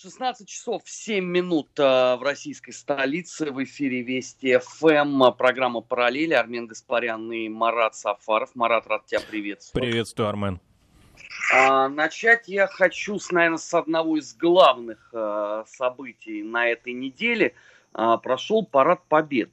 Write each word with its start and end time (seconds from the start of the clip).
16 0.00 0.48
часов 0.48 0.82
7 0.84 1.24
минут 1.24 1.70
э, 1.76 1.82
в 1.82 2.22
российской 2.22 2.70
столице. 2.70 3.50
В 3.50 3.64
эфире 3.64 4.02
Вести 4.02 4.56
ФМ. 4.58 5.32
Программа 5.36 5.80
«Параллели». 5.80 6.34
Армен 6.34 6.68
Гаспарян 6.68 7.32
и 7.32 7.48
Марат 7.48 7.96
Сафаров. 7.96 8.50
Марат, 8.54 8.86
рад 8.86 9.06
тебя 9.06 9.18
приветствовать. 9.28 9.88
Приветствую, 9.88 10.28
Армен. 10.28 10.60
А, 11.52 11.88
начать 11.88 12.46
я 12.46 12.68
хочу, 12.68 13.18
наверное, 13.32 13.58
с 13.58 13.74
одного 13.74 14.16
из 14.16 14.36
главных 14.36 15.10
а, 15.12 15.64
событий 15.66 16.44
на 16.44 16.68
этой 16.68 16.92
неделе. 16.92 17.54
А, 17.92 18.18
прошел 18.18 18.64
парад 18.64 19.02
побед 19.08 19.50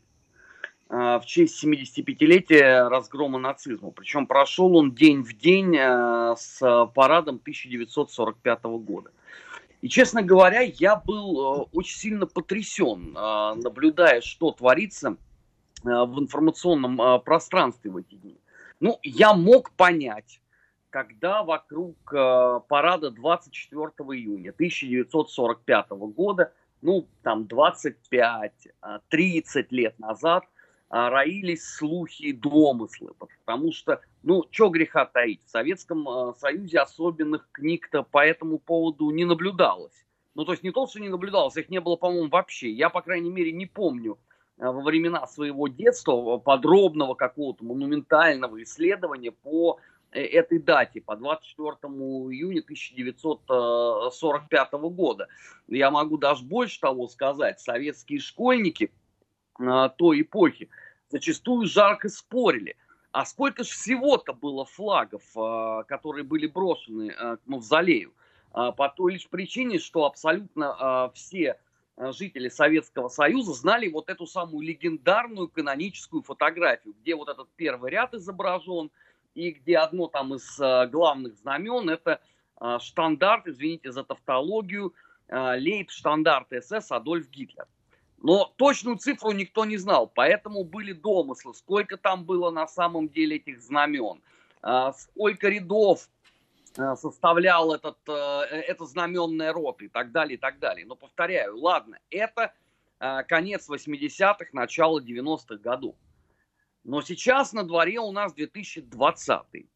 а, 0.89 1.19
в 1.19 1.25
честь 1.25 1.63
75-летия 1.63 2.87
разгрома 2.87 3.39
нацизма. 3.39 3.89
Причем 3.89 4.27
прошел 4.27 4.75
он 4.75 4.93
день 4.93 5.23
в 5.23 5.35
день 5.35 5.75
а, 5.75 6.35
с 6.35 6.59
парадом 6.93 7.37
1945 7.37 8.63
года. 8.63 9.09
И, 9.85 9.87
честно 9.87 10.23
говоря, 10.23 10.61
я 10.61 10.95
был 10.95 11.37
э, 11.37 11.65
очень 11.71 11.95
сильно 11.95 12.25
потрясен, 12.25 13.15
э, 13.15 13.53
наблюдая, 13.61 14.21
что 14.21 14.49
творится 14.49 15.09
э, 15.09 15.15
в 15.83 16.19
информационном 16.19 17.21
пространстве 17.21 17.91
в 17.91 17.97
эти 17.97 18.15
дни. 18.15 18.39
Ну, 18.79 18.97
я 19.03 19.35
мог 19.35 19.69
понять, 19.73 20.41
когда 20.89 21.43
вокруг 21.43 21.97
парада 22.09 23.11
24 23.11 23.83
июня 24.17 24.49
1945 24.49 25.89
года, 26.15 26.51
ну, 26.81 27.07
там 27.21 27.43
25-30 27.43 28.51
лет 29.69 29.99
назад, 29.99 30.45
роились 30.89 31.63
слухи 31.63 32.23
и 32.23 32.33
домыслы, 32.33 33.13
потому 33.19 33.71
что 33.71 34.01
ну, 34.25 34.43
что 34.49 34.69
греха 34.69 35.05
таить, 35.05 35.41
в 35.45 35.51
Советском 35.51 36.09
э, 36.09 36.33
Союзе 36.39 36.79
особенных 36.79 37.47
книг-то 37.51 38.01
по 38.01 38.25
этому 38.25 38.57
поводу 38.57 39.11
не 39.11 39.23
наблюдалось. 39.23 40.03
Ну, 40.33 40.45
то 40.45 40.53
есть 40.53 40.63
не 40.63 40.71
то, 40.71 40.87
что 40.87 40.99
не 40.99 41.09
наблюдалось, 41.09 41.57
их 41.57 41.69
не 41.69 41.79
было, 41.79 41.95
по-моему, 41.95 42.29
вообще. 42.29 42.71
Я, 42.71 42.89
по 42.89 43.03
крайней 43.03 43.29
мере, 43.29 43.51
не 43.51 43.67
помню 43.67 44.17
э, 44.57 44.65
во 44.65 44.81
времена 44.81 45.27
своего 45.27 45.67
детства 45.67 46.39
подробного 46.39 47.13
какого-то 47.13 47.63
монументального 47.63 48.63
исследования 48.63 49.31
по 49.31 49.79
э, 50.11 50.23
этой 50.23 50.57
дате, 50.57 51.01
по 51.01 51.15
24 51.15 51.93
июня 51.93 52.61
1945 52.61 54.71
года. 54.71 55.27
Я 55.67 55.91
могу 55.91 56.17
даже 56.17 56.43
больше 56.43 56.79
того 56.79 57.07
сказать. 57.09 57.59
Советские 57.59 58.17
школьники 58.19 58.91
той 59.97 60.21
эпохи 60.21 60.69
зачастую 61.09 61.67
жарко 61.67 62.09
спорили– 62.09 62.75
а 63.15 63.23
сколько 63.23 63.63
же 63.63 63.69
всего-то 63.69 64.33
было 64.33 64.65
флагов, 64.65 65.23
а, 65.37 65.83
которые 65.83 66.25
были 66.25 66.47
брошены 66.47 67.11
а, 67.11 67.37
к 67.37 67.47
мавзолею? 67.47 68.13
А, 68.51 68.73
по 68.73 68.89
той 68.89 69.13
лишь 69.13 69.29
причине, 69.29 69.79
что 69.79 70.03
абсолютно 70.03 71.11
все 71.13 71.57
жители 71.97 72.49
Советского 72.49 73.07
Союза 73.07 73.53
знали 73.53 73.87
вот 73.87 74.09
эту 74.09 74.27
самую 74.27 74.67
легендарную 74.67 75.47
каноническую 75.47 76.23
фотографию, 76.23 76.93
где 77.01 77.15
вот 77.15 77.29
этот 77.29 77.47
первый 77.55 77.89
ряд 77.89 78.13
изображен, 78.13 78.91
и 79.33 79.51
где 79.51 79.77
одно 79.77 80.07
там 80.07 80.33
из 80.33 80.59
главных 80.91 81.37
знамен 81.37 81.89
это 81.89 82.19
штандарт, 82.79 83.47
извините 83.47 83.93
за 83.93 84.03
тавтологию, 84.03 84.93
лейб-штандарт 85.29 86.49
СС 86.61 86.91
Адольф 86.91 87.29
Гитлер. 87.29 87.65
Но 88.25 88.51
точную 88.55 88.97
цифру 88.97 89.33
никто 89.33 89.65
не 89.65 89.77
знал, 89.77 90.07
поэтому 90.07 90.63
были 90.63 90.93
домыслы, 90.93 91.53
сколько 91.53 91.95
там 91.95 92.25
было 92.25 92.49
на 92.49 92.67
самом 92.67 93.07
деле 93.07 93.35
этих 93.35 93.61
знамен, 93.61 94.19
а, 94.63 94.93
сколько 94.93 95.47
рядов 95.47 96.09
а, 96.75 96.95
составлял 96.95 97.71
этот, 97.71 97.99
э, 98.07 98.11
эта 98.67 98.85
знаменная 98.87 99.53
рота 99.53 99.85
и 99.85 99.89
так 99.89 100.11
далее, 100.11 100.37
и 100.37 100.39
так 100.39 100.57
далее. 100.57 100.87
Но 100.87 100.95
повторяю, 100.95 101.59
ладно, 101.59 101.99
это 102.09 102.51
а, 102.97 103.21
конец 103.21 103.69
80-х, 103.69 104.47
начало 104.53 105.01
90-х 105.01 105.57
годов. 105.57 105.93
Но 106.83 107.03
сейчас 107.03 107.53
на 107.53 107.61
дворе 107.61 107.99
у 107.99 108.11
нас 108.11 108.33
2020 108.33 109.67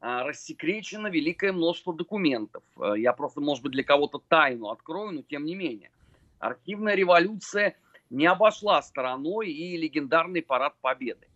рассекречено 0.00 1.06
великое 1.06 1.52
множество 1.52 1.94
документов. 1.94 2.64
Я 2.96 3.12
просто, 3.12 3.40
может 3.40 3.62
быть, 3.62 3.72
для 3.72 3.84
кого-то 3.84 4.18
тайну 4.18 4.70
открою, 4.70 5.12
но 5.12 5.22
тем 5.22 5.44
не 5.44 5.54
менее. 5.54 5.92
Архивная 6.40 6.96
революция 6.96 7.76
не 8.14 8.26
обошла 8.26 8.80
стороной 8.80 9.50
и 9.50 9.76
легендарный 9.76 10.42
парад 10.42 10.74
Победы. 10.80 11.26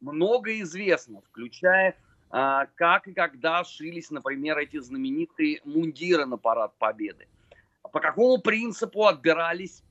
Много 0.00 0.60
известно, 0.60 1.20
включая 1.22 1.96
а, 2.30 2.66
как 2.74 3.06
и 3.06 3.12
когда 3.12 3.62
шились, 3.62 4.10
например, 4.10 4.58
эти 4.58 4.80
знаменитые 4.80 5.60
мундиры 5.64 6.26
на 6.26 6.36
парад 6.36 6.76
Победы. 6.78 7.28
По 7.82 8.00
какому 8.00 8.38
принципу 8.38 9.06
отбирались 9.06 9.84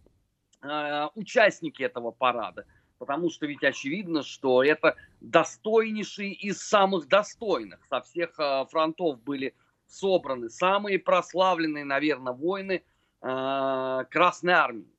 а, 0.62 1.10
участники 1.16 1.82
этого 1.82 2.12
парада? 2.12 2.66
Потому 3.00 3.30
что 3.30 3.46
ведь 3.46 3.64
очевидно, 3.64 4.24
что 4.24 4.64
это 4.64 4.98
достойнейшие 5.22 6.34
из 6.34 6.62
самых 6.62 7.08
достойных. 7.08 7.80
Со 7.90 8.02
всех 8.02 8.34
а, 8.38 8.66
фронтов 8.66 9.24
были 9.24 9.56
собраны 9.88 10.50
самые 10.50 11.00
прославленные, 11.00 11.86
наверное, 11.86 12.34
воины 12.34 12.84
Красной 13.22 14.52
Армии. 14.52 14.93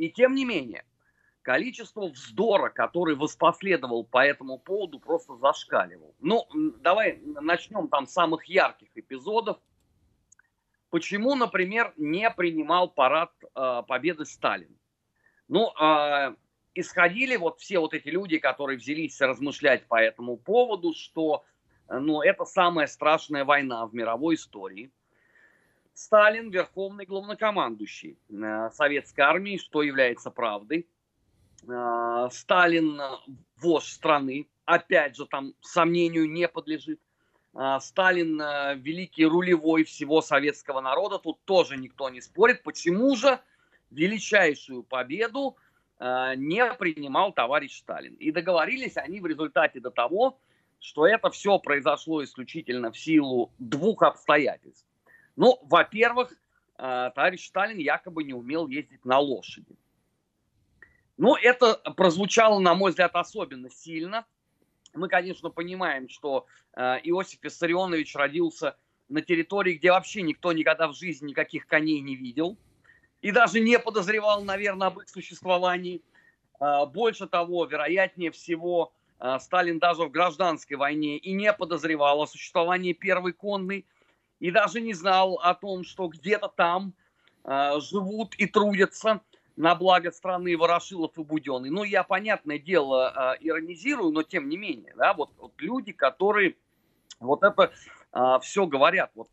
И 0.00 0.08
тем 0.08 0.34
не 0.34 0.46
менее, 0.46 0.86
количество 1.42 2.08
вздора, 2.08 2.70
который 2.70 3.14
воспоследовал 3.16 4.02
по 4.02 4.24
этому 4.24 4.58
поводу, 4.58 4.98
просто 4.98 5.36
зашкаливал. 5.36 6.14
Ну, 6.20 6.46
давай 6.78 7.20
начнем 7.22 7.86
там 7.88 8.06
с 8.06 8.12
самых 8.12 8.46
ярких 8.46 8.88
эпизодов. 8.94 9.58
Почему, 10.88 11.34
например, 11.34 11.92
не 11.98 12.30
принимал 12.30 12.88
парад 12.88 13.30
э, 13.42 13.82
победы 13.86 14.24
Сталин? 14.24 14.74
Ну, 15.48 15.70
э, 15.78 16.34
исходили 16.72 17.36
вот 17.36 17.60
все 17.60 17.78
вот 17.78 17.92
эти 17.92 18.08
люди, 18.08 18.38
которые 18.38 18.78
взялись 18.78 19.20
размышлять 19.20 19.86
по 19.86 20.00
этому 20.00 20.38
поводу, 20.38 20.94
что 20.94 21.44
ну, 21.90 22.22
это 22.22 22.46
самая 22.46 22.86
страшная 22.86 23.44
война 23.44 23.86
в 23.86 23.94
мировой 23.94 24.36
истории– 24.36 24.90
Сталин 26.00 26.48
верховный 26.48 27.04
главнокомандующий 27.04 28.16
э, 28.30 28.70
советской 28.72 29.20
армии, 29.20 29.58
что 29.58 29.82
является 29.82 30.30
правдой. 30.30 30.88
Э, 31.68 32.28
Сталин 32.32 32.98
вождь 33.58 33.92
страны, 33.92 34.48
опять 34.64 35.14
же, 35.16 35.26
там 35.26 35.52
сомнению 35.60 36.30
не 36.30 36.48
подлежит. 36.48 37.00
Э, 37.54 37.76
Сталин 37.80 38.38
великий 38.80 39.26
рулевой 39.26 39.84
всего 39.84 40.22
советского 40.22 40.80
народа, 40.80 41.18
тут 41.18 41.38
тоже 41.44 41.76
никто 41.76 42.08
не 42.08 42.22
спорит. 42.22 42.62
Почему 42.62 43.14
же 43.14 43.38
величайшую 43.90 44.82
победу 44.84 45.56
не 46.00 46.64
принимал 46.78 47.34
товарищ 47.34 47.78
Сталин? 47.78 48.14
И 48.14 48.32
договорились 48.32 48.96
они 48.96 49.20
в 49.20 49.26
результате 49.26 49.80
до 49.80 49.90
того, 49.90 50.40
что 50.78 51.06
это 51.06 51.28
все 51.28 51.58
произошло 51.58 52.24
исключительно 52.24 52.90
в 52.90 52.98
силу 52.98 53.52
двух 53.58 54.02
обстоятельств. 54.02 54.89
Ну, 55.36 55.58
во-первых, 55.62 56.32
э, 56.78 57.10
товарищ 57.14 57.46
Сталин 57.46 57.78
якобы 57.78 58.24
не 58.24 58.34
умел 58.34 58.66
ездить 58.68 59.04
на 59.04 59.18
лошади. 59.18 59.76
Ну, 61.16 61.36
это 61.36 61.74
прозвучало, 61.96 62.58
на 62.60 62.74
мой 62.74 62.90
взгляд, 62.90 63.14
особенно 63.14 63.70
сильно. 63.70 64.26
Мы, 64.94 65.08
конечно, 65.08 65.50
понимаем, 65.50 66.08
что 66.08 66.46
э, 66.74 66.98
Иосиф 67.04 67.42
Виссарионович 67.42 68.16
родился 68.16 68.76
на 69.08 69.20
территории, 69.20 69.74
где 69.74 69.90
вообще 69.90 70.22
никто 70.22 70.52
никогда 70.52 70.88
в 70.88 70.94
жизни 70.94 71.28
никаких 71.28 71.66
коней 71.66 72.00
не 72.00 72.16
видел. 72.16 72.56
И 73.20 73.32
даже 73.32 73.60
не 73.60 73.78
подозревал, 73.78 74.42
наверное, 74.42 74.88
об 74.88 75.00
их 75.00 75.08
существовании. 75.08 76.02
Э, 76.58 76.86
больше 76.86 77.26
того, 77.28 77.66
вероятнее 77.66 78.30
всего, 78.30 78.92
Сталин 79.38 79.78
даже 79.78 80.04
в 80.04 80.10
гражданской 80.10 80.78
войне 80.78 81.18
и 81.18 81.32
не 81.32 81.52
подозревал 81.52 82.22
о 82.22 82.26
существовании 82.26 82.94
первой 82.94 83.34
конной 83.34 83.84
и 84.40 84.50
даже 84.50 84.80
не 84.80 84.94
знал 84.94 85.34
о 85.34 85.54
том, 85.54 85.84
что 85.84 86.08
где-то 86.08 86.48
там 86.48 86.94
э, 87.44 87.80
живут 87.80 88.34
и 88.36 88.46
трудятся 88.46 89.20
на 89.56 89.74
благо 89.74 90.10
страны 90.10 90.56
Ворошилов 90.56 91.16
и 91.18 91.22
Буденный. 91.22 91.70
Ну, 91.70 91.84
я, 91.84 92.02
понятное 92.02 92.58
дело, 92.58 93.34
э, 93.34 93.38
иронизирую, 93.40 94.10
но 94.10 94.22
тем 94.22 94.48
не 94.48 94.56
менее, 94.56 94.94
да, 94.96 95.14
вот, 95.14 95.30
вот 95.38 95.52
люди, 95.58 95.92
которые 95.92 96.56
вот 97.20 97.42
это 97.42 97.70
э, 98.12 98.38
все 98.42 98.66
говорят, 98.66 99.12
вот 99.14 99.28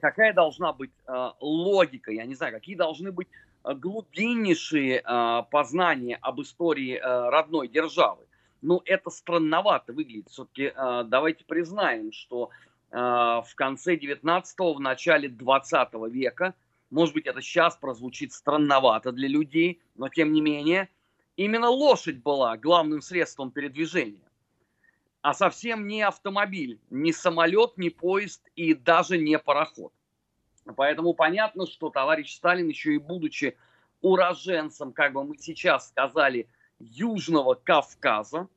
какая 0.00 0.32
должна 0.32 0.72
быть 0.72 0.92
э, 1.06 1.30
логика, 1.40 2.10
я 2.10 2.24
не 2.24 2.34
знаю, 2.34 2.54
какие 2.54 2.74
должны 2.74 3.12
быть 3.12 3.28
глубиннейшие 3.64 5.02
э, 5.04 5.42
познания 5.50 6.18
об 6.22 6.40
истории 6.40 6.96
э, 6.96 7.28
родной 7.30 7.68
державы. 7.68 8.24
Ну, 8.60 8.82
это 8.84 9.10
странновато 9.10 9.92
выглядит. 9.92 10.28
Все-таки 10.28 10.72
э, 10.74 11.04
давайте 11.06 11.44
признаем, 11.44 12.12
что 12.12 12.50
в 12.90 13.50
конце 13.54 13.96
19-го, 13.96 14.74
в 14.74 14.80
начале 14.80 15.28
20 15.28 15.88
века. 16.10 16.54
Может 16.90 17.14
быть, 17.14 17.26
это 17.26 17.42
сейчас 17.42 17.76
прозвучит 17.76 18.32
странновато 18.32 19.12
для 19.12 19.28
людей, 19.28 19.80
но 19.94 20.08
тем 20.08 20.32
не 20.32 20.40
менее, 20.40 20.88
именно 21.36 21.68
лошадь 21.68 22.22
была 22.22 22.56
главным 22.56 23.02
средством 23.02 23.50
передвижения. 23.50 24.22
А 25.20 25.34
совсем 25.34 25.86
не 25.86 26.02
автомобиль, 26.02 26.80
не 26.90 27.12
самолет, 27.12 27.76
не 27.76 27.90
поезд 27.90 28.42
и 28.56 28.72
даже 28.72 29.18
не 29.18 29.38
пароход. 29.38 29.92
Поэтому 30.76 31.12
понятно, 31.14 31.66
что 31.66 31.90
товарищ 31.90 32.34
Сталин, 32.34 32.68
еще 32.68 32.94
и 32.94 32.98
будучи 32.98 33.56
уроженцем, 34.00 34.92
как 34.92 35.12
бы 35.12 35.24
мы 35.24 35.36
сейчас 35.36 35.88
сказали, 35.88 36.48
Южного 36.78 37.54
Кавказа, 37.54 38.48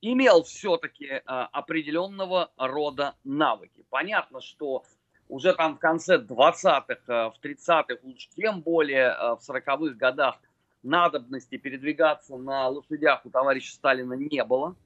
имел 0.00 0.42
все-таки 0.44 1.06
э, 1.06 1.20
определенного 1.24 2.50
рода 2.56 3.14
навыки. 3.24 3.84
Понятно, 3.90 4.40
что 4.40 4.84
уже 5.28 5.54
там 5.54 5.76
в 5.76 5.78
конце 5.78 6.18
20-х, 6.18 6.94
э, 7.06 7.30
в 7.30 7.34
30-х, 7.42 7.96
уж 8.02 8.28
тем 8.28 8.60
более 8.60 9.08
э, 9.08 9.36
в 9.36 9.40
40-х 9.48 9.94
годах 9.94 10.38
надобности 10.82 11.56
передвигаться 11.56 12.36
на 12.36 12.68
лошадях 12.68 13.24
у 13.24 13.30
товарища 13.30 13.74
Сталина 13.74 14.14
не 14.14 14.44
было. 14.44 14.76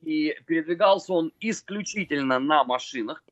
И 0.00 0.36
передвигался 0.46 1.12
он 1.12 1.32
исключительно 1.40 2.38
на 2.38 2.64
машинах. 2.64 3.24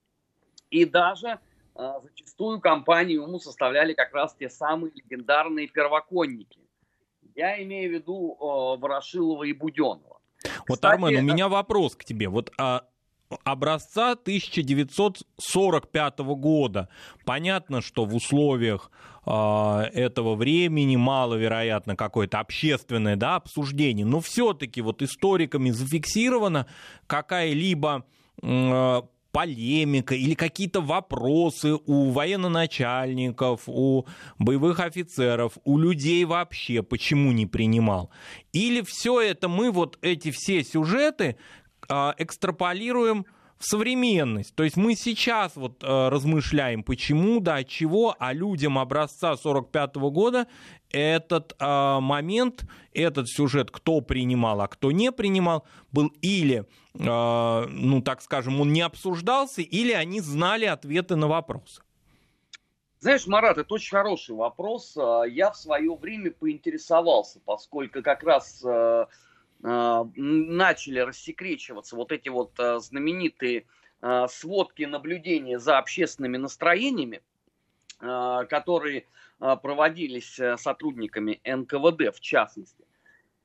И 0.71 0.85
даже 0.85 1.39
э, 1.75 1.93
зачастую 2.03 2.61
компанию 2.61 3.23
ему 3.23 3.39
составляли 3.39 3.93
как 3.93 4.13
раз 4.13 4.35
те 4.35 4.49
самые 4.49 4.93
легендарные 4.95 5.69
первоконники. 5.69 6.61
Я 7.35 7.63
имею 7.63 7.91
в 7.91 7.95
виду 7.95 8.35
э, 8.35 8.81
Ворошилова 8.81 9.45
и 9.45 9.53
Буденова. 9.53 10.20
Вот, 10.71 10.77
Кстати, 10.77 10.95
Армен, 10.95 11.19
у 11.19 11.23
меня 11.23 11.49
вопрос 11.49 11.97
к 11.97 12.05
тебе. 12.05 12.29
Вот 12.29 12.53
а 12.59 12.85
образца 13.45 14.13
1945 14.13 16.19
года. 16.19 16.89
Понятно, 17.25 17.81
что 17.81 18.05
в 18.05 18.15
условиях 18.15 18.91
э, 19.27 19.31
этого 19.31 20.35
времени 20.35 20.97
маловероятно 20.97 21.97
какое-то 21.97 22.41
общественное 22.41 23.17
да, 23.17 23.37
обсуждение, 23.37 24.05
но 24.07 24.21
все-таки 24.21 24.83
вот 24.83 25.03
историками 25.03 25.71
зафиксировано 25.71 26.67
какая-либо 27.07 28.05
э, 28.43 29.03
полемика 29.33 30.15
или 30.15 30.35
какие-то 30.35 30.81
вопросы 30.81 31.75
у 31.87 32.11
военноначальников, 32.11 33.63
у 33.67 34.07
боевых 34.39 34.81
офицеров, 34.81 35.59
у 35.65 35.79
людей 35.79 36.25
вообще, 36.25 36.83
почему 36.83 37.33
не 37.33 37.47
принимал. 37.47 38.11
Или 38.53 38.83
все 38.83 39.21
это 39.21 39.49
мы 39.49 39.71
вот 39.71 39.99
эти 40.03 40.31
все 40.31 40.65
сюжеты 40.65 41.37
э, 41.89 42.13
экстраполируем 42.19 43.27
в 43.61 43.67
современность. 43.67 44.55
То 44.55 44.65
есть 44.65 44.77
мы 44.77 44.95
сейчас 44.95 45.55
вот 45.55 45.85
э, 45.85 46.09
размышляем, 46.09 46.83
почему, 46.83 47.41
да, 47.41 47.63
чего, 47.63 48.17
а 48.19 48.33
людям 48.33 48.79
образца 48.79 49.37
45 49.37 49.97
года 49.97 50.47
этот 50.91 51.55
э, 51.59 51.99
момент, 52.01 52.65
этот 52.95 53.29
сюжет, 53.29 53.71
кто 53.71 54.01
принимал, 54.01 54.63
а 54.63 54.69
кто 54.69 54.91
не 54.91 55.13
принимал, 55.13 55.67
был 55.93 56.11
или, 56.23 56.65
ну 56.95 58.03
так 58.05 58.21
скажем, 58.21 58.61
он 58.61 58.73
не 58.73 58.81
обсуждался, 58.81 59.63
или 59.63 59.93
они 59.93 60.21
знали 60.21 60.65
ответы 60.65 61.17
на 61.17 61.29
вопросы. 61.29 61.83
Знаешь, 63.01 63.27
Марат, 63.27 63.57
это 63.57 63.75
очень 63.75 63.97
хороший 63.97 64.35
вопрос. 64.35 64.95
Э, 64.97 65.23
я 65.27 65.51
в 65.51 65.57
свое 65.57 65.95
время 65.95 66.33
поинтересовался, 66.33 67.41
поскольку 67.45 68.03
как 68.03 68.23
раз 68.23 68.63
э, 68.63 69.07
начали 69.63 70.99
рассекречиваться 71.01 71.97
вот 71.97 72.13
эти 72.13 72.29
вот 72.29 72.53
знаменитые 72.57 73.67
сводки 74.29 74.85
наблюдения 74.85 75.59
за 75.59 75.77
общественными 75.77 76.39
настроениями, 76.39 77.21
которые 77.99 79.05
проводились 79.39 80.39
э, 80.39 80.57
сотрудниками 80.57 81.41
НКВД 81.45 82.15
в 82.17 82.21
частности. 82.21 82.85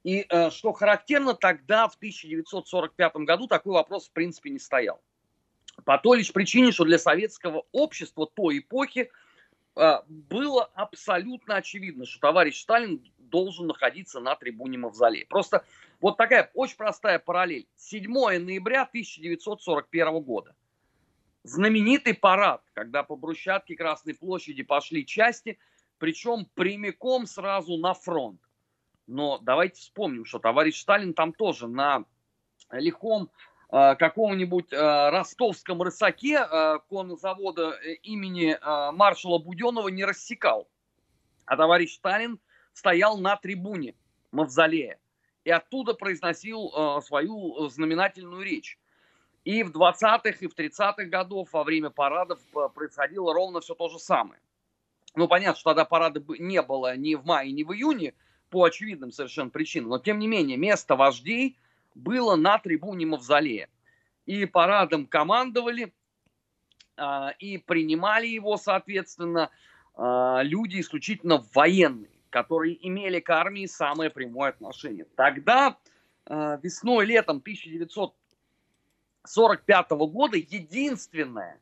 И 0.05 0.23
э, 0.29 0.51
что 0.51 0.71
характерно, 0.71 1.33
тогда, 1.33 1.87
в 1.87 1.95
1945 1.95 3.15
году, 3.17 3.47
такой 3.47 3.73
вопрос 3.73 4.07
в 4.07 4.11
принципе 4.11 4.51
не 4.51 4.59
стоял. 4.59 5.01
По 5.83 5.97
той 5.97 6.19
лишь 6.19 6.31
причине, 6.31 6.71
что 6.71 6.85
для 6.85 6.99
советского 6.99 7.65
общества 7.71 8.29
той 8.33 8.59
эпохи 8.59 9.09
было 10.07 10.63
абсолютно 10.75 11.57
очевидно, 11.57 12.05
что 12.05 12.19
товарищ 12.19 12.61
Сталин 12.61 13.03
должен 13.17 13.67
находиться 13.67 14.21
на 14.21 14.35
трибуне 14.35 14.77
Мавзолея. 14.77 15.25
Просто 15.27 15.65
вот 15.99 16.15
такая 16.17 16.49
очень 16.53 16.77
простая 16.77 17.19
параллель. 17.19 17.67
7 17.75 18.09
ноября 18.09 18.83
1941 18.83 20.21
года. 20.21 20.55
Знаменитый 21.43 22.13
парад, 22.13 22.61
когда 22.73 23.03
по 23.03 23.17
брусчатке 23.17 23.75
Красной 23.75 24.13
площади 24.13 24.63
пошли 24.63 25.05
части, 25.05 25.59
причем 25.97 26.47
прямиком 26.53 27.27
сразу 27.27 27.75
на 27.77 27.93
фронт. 27.93 28.39
Но 29.07 29.37
давайте 29.39 29.81
вспомним, 29.81 30.25
что 30.25 30.39
товарищ 30.39 30.81
Сталин 30.81 31.13
там 31.13 31.33
тоже 31.33 31.67
на 31.67 32.05
лихом 32.71 33.29
э, 33.71 33.95
каком-нибудь 33.95 34.73
э, 34.73 35.09
ростовском 35.09 35.81
рысаке 35.81 36.39
э, 36.39 36.79
коннозавода 36.89 37.71
э, 37.71 37.93
имени 38.03 38.53
э, 38.53 38.91
маршала 38.91 39.37
Буденова 39.37 39.89
не 39.89 40.05
рассекал. 40.05 40.67
А 41.45 41.55
товарищ 41.57 41.95
Сталин 41.95 42.39
стоял 42.73 43.17
на 43.17 43.37
трибуне 43.37 43.95
Мавзолея 44.31 44.99
и 45.43 45.51
оттуда 45.51 45.93
произносил 45.93 46.71
э, 46.75 47.01
свою 47.01 47.69
знаменательную 47.69 48.41
речь. 48.41 48.79
И 49.43 49.61
в 49.61 49.71
20-х, 49.71 50.37
и 50.39 50.47
в 50.47 50.55
30-х 50.55 51.05
годах 51.05 51.53
во 51.53 51.63
время 51.63 51.91
парадов 51.91 52.39
э, 52.55 52.69
происходило 52.73 53.31
ровно 53.33 53.61
все 53.61 53.75
то 53.75 53.87
же 53.87 53.99
самое. 53.99 54.41
Ну, 55.13 55.27
понятно, 55.27 55.55
что 55.55 55.69
тогда 55.69 55.85
парада 55.85 56.21
не 56.39 56.61
было 56.63 56.97
ни 56.97 57.13
в 57.13 57.25
мае, 57.25 57.51
ни 57.51 57.63
в 57.63 57.71
июне, 57.71 58.15
по 58.49 58.65
очевидным 58.65 59.11
совершенно 59.11 59.49
причинам, 59.49 59.89
но 59.89 59.99
тем 59.99 60.19
не 60.19 60.27
менее 60.27 60.57
место 60.57 60.95
вождей 60.95 61.57
было 61.93 62.35
на 62.35 62.57
трибуне 62.57 63.05
Мавзолея. 63.05 63.69
И 64.25 64.45
парадом 64.45 65.05
командовали, 65.05 65.93
э, 66.97 67.27
и 67.39 67.57
принимали 67.57 68.27
его, 68.27 68.57
соответственно, 68.57 69.51
э, 69.95 70.39
люди 70.43 70.79
исключительно 70.79 71.45
военные 71.53 72.15
которые 72.35 72.75
имели 72.85 73.21
к 73.21 73.29
армии 73.29 73.65
самое 73.65 74.09
прямое 74.09 74.49
отношение. 74.49 75.05
Тогда, 75.15 75.77
э, 76.25 76.57
весной, 76.61 77.05
летом 77.05 77.39
1945 77.39 80.07
года, 80.07 80.35
единственная 80.35 81.61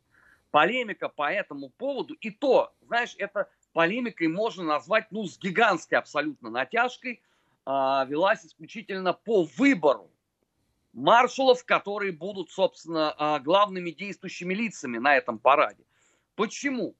полемика 0.50 1.10
по 1.10 1.32
этому 1.32 1.70
поводу, 1.70 2.16
и 2.16 2.32
то, 2.32 2.74
знаешь, 2.88 3.16
это 3.20 3.52
полемикой 3.74 4.28
можно 4.28 4.64
назвать, 4.64 5.08
ну, 5.12 5.26
с 5.26 5.38
гигантской 5.38 5.98
абсолютно 5.98 6.50
натяжкой, 6.50 7.22
э, 7.66 7.70
велась 8.08 8.46
исключительно 8.46 9.14
по 9.14 9.44
выбору 9.58 10.10
маршалов, 10.94 11.66
которые 11.66 12.12
будут, 12.12 12.52
собственно, 12.52 13.16
э, 13.18 13.40
главными 13.44 13.92
действующими 13.92 14.54
лицами 14.54 14.98
на 14.98 15.16
этом 15.16 15.40
параде. 15.40 15.84
Почему? 16.36 16.96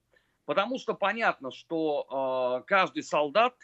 Потому 0.46 0.78
что 0.78 0.94
понятно, 0.94 1.52
что 1.52 2.60
э, 2.62 2.68
каждый 2.68 3.04
солдат, 3.04 3.56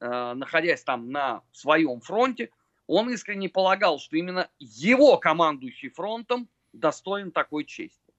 находясь 0.00 0.82
там 0.82 1.10
на 1.10 1.42
своем 1.52 2.00
фронте, 2.00 2.50
он 2.86 3.10
искренне 3.10 3.48
полагал, 3.48 3.98
что 3.98 4.16
именно 4.16 4.50
его 4.58 5.16
командующий 5.16 5.88
фронтом 5.88 6.48
достоин 6.72 7.30
такой 7.30 7.64
чести. 7.64 8.12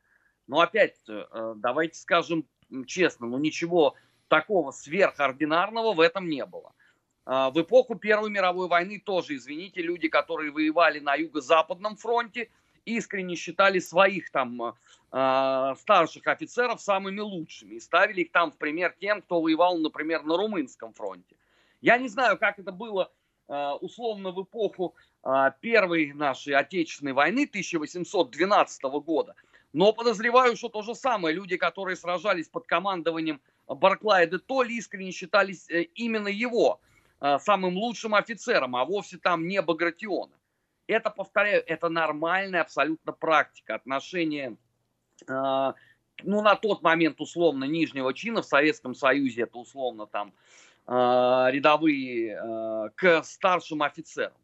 Но 0.47 0.59
опять, 0.59 0.95
э, 1.07 1.53
давайте 1.57 1.99
скажем 1.99 2.47
честно, 2.87 3.27
ну 3.27 3.37
ничего 3.37 3.95
такого 4.27 4.71
сверхординарного 4.71 5.93
в 5.93 5.99
этом 5.99 6.27
не 6.29 6.45
было. 6.45 6.73
Э, 7.25 7.49
в 7.53 7.61
эпоху 7.61 7.95
Первой 7.95 8.29
мировой 8.29 8.67
войны 8.67 9.01
тоже, 9.03 9.35
извините, 9.35 9.81
люди, 9.81 10.07
которые 10.07 10.51
воевали 10.51 10.99
на 10.99 11.15
юго-западном 11.15 11.95
фронте, 11.95 12.49
искренне 12.85 13.35
считали 13.35 13.79
своих 13.79 14.31
там 14.31 14.61
э, 14.61 15.75
старших 15.77 16.27
офицеров 16.27 16.81
самыми 16.81 17.19
лучшими 17.19 17.75
и 17.75 17.79
ставили 17.79 18.21
их 18.21 18.31
там 18.31 18.51
в 18.51 18.57
пример 18.57 18.95
тем, 18.99 19.21
кто 19.21 19.41
воевал, 19.41 19.77
например, 19.77 20.23
на 20.23 20.37
румынском 20.37 20.93
фронте. 20.93 21.35
Я 21.81 21.97
не 21.97 22.07
знаю, 22.07 22.37
как 22.37 22.59
это 22.59 22.71
было 22.71 23.11
условно 23.79 24.31
в 24.31 24.41
эпоху 24.41 24.95
первой 25.59 26.13
нашей 26.13 26.55
Отечественной 26.55 27.13
войны 27.13 27.43
1812 27.43 28.83
года, 29.05 29.35
но 29.71 29.93
подозреваю, 29.93 30.55
что 30.57 30.69
то 30.69 30.81
же 30.81 30.95
самое. 30.95 31.35
Люди, 31.35 31.55
которые 31.55 31.95
сражались 31.95 32.47
под 32.47 32.65
командованием 32.65 33.39
Барклая 33.67 34.27
де 34.27 34.37
Толли, 34.37 34.73
искренне 34.73 35.11
считались 35.11 35.69
э, 35.69 35.83
именно 35.95 36.27
его 36.27 36.79
самым 37.39 37.77
лучшим 37.77 38.13
офицером, 38.13 38.75
а 38.75 38.83
вовсе 38.83 39.17
там 39.17 39.47
не 39.47 39.61
Багратиона. 39.61 40.35
Это, 40.87 41.09
повторяю, 41.09 41.63
это 41.65 41.89
нормальная 41.89 42.61
абсолютно 42.61 43.11
практика 43.11 43.75
отношения, 43.75 44.57
э, 45.27 45.73
ну, 46.23 46.41
на 46.41 46.55
тот 46.55 46.81
момент 46.83 47.19
условно 47.19 47.65
нижнего 47.65 48.13
чина 48.13 48.41
в 48.41 48.45
Советском 48.45 48.93
Союзе, 48.93 49.43
это 49.43 49.57
условно 49.57 50.05
там 50.05 50.33
э, 50.87 50.91
рядовые 51.51 52.35
э, 52.35 52.89
к 52.95 53.23
старшим 53.23 53.81
офицерам. 53.81 54.37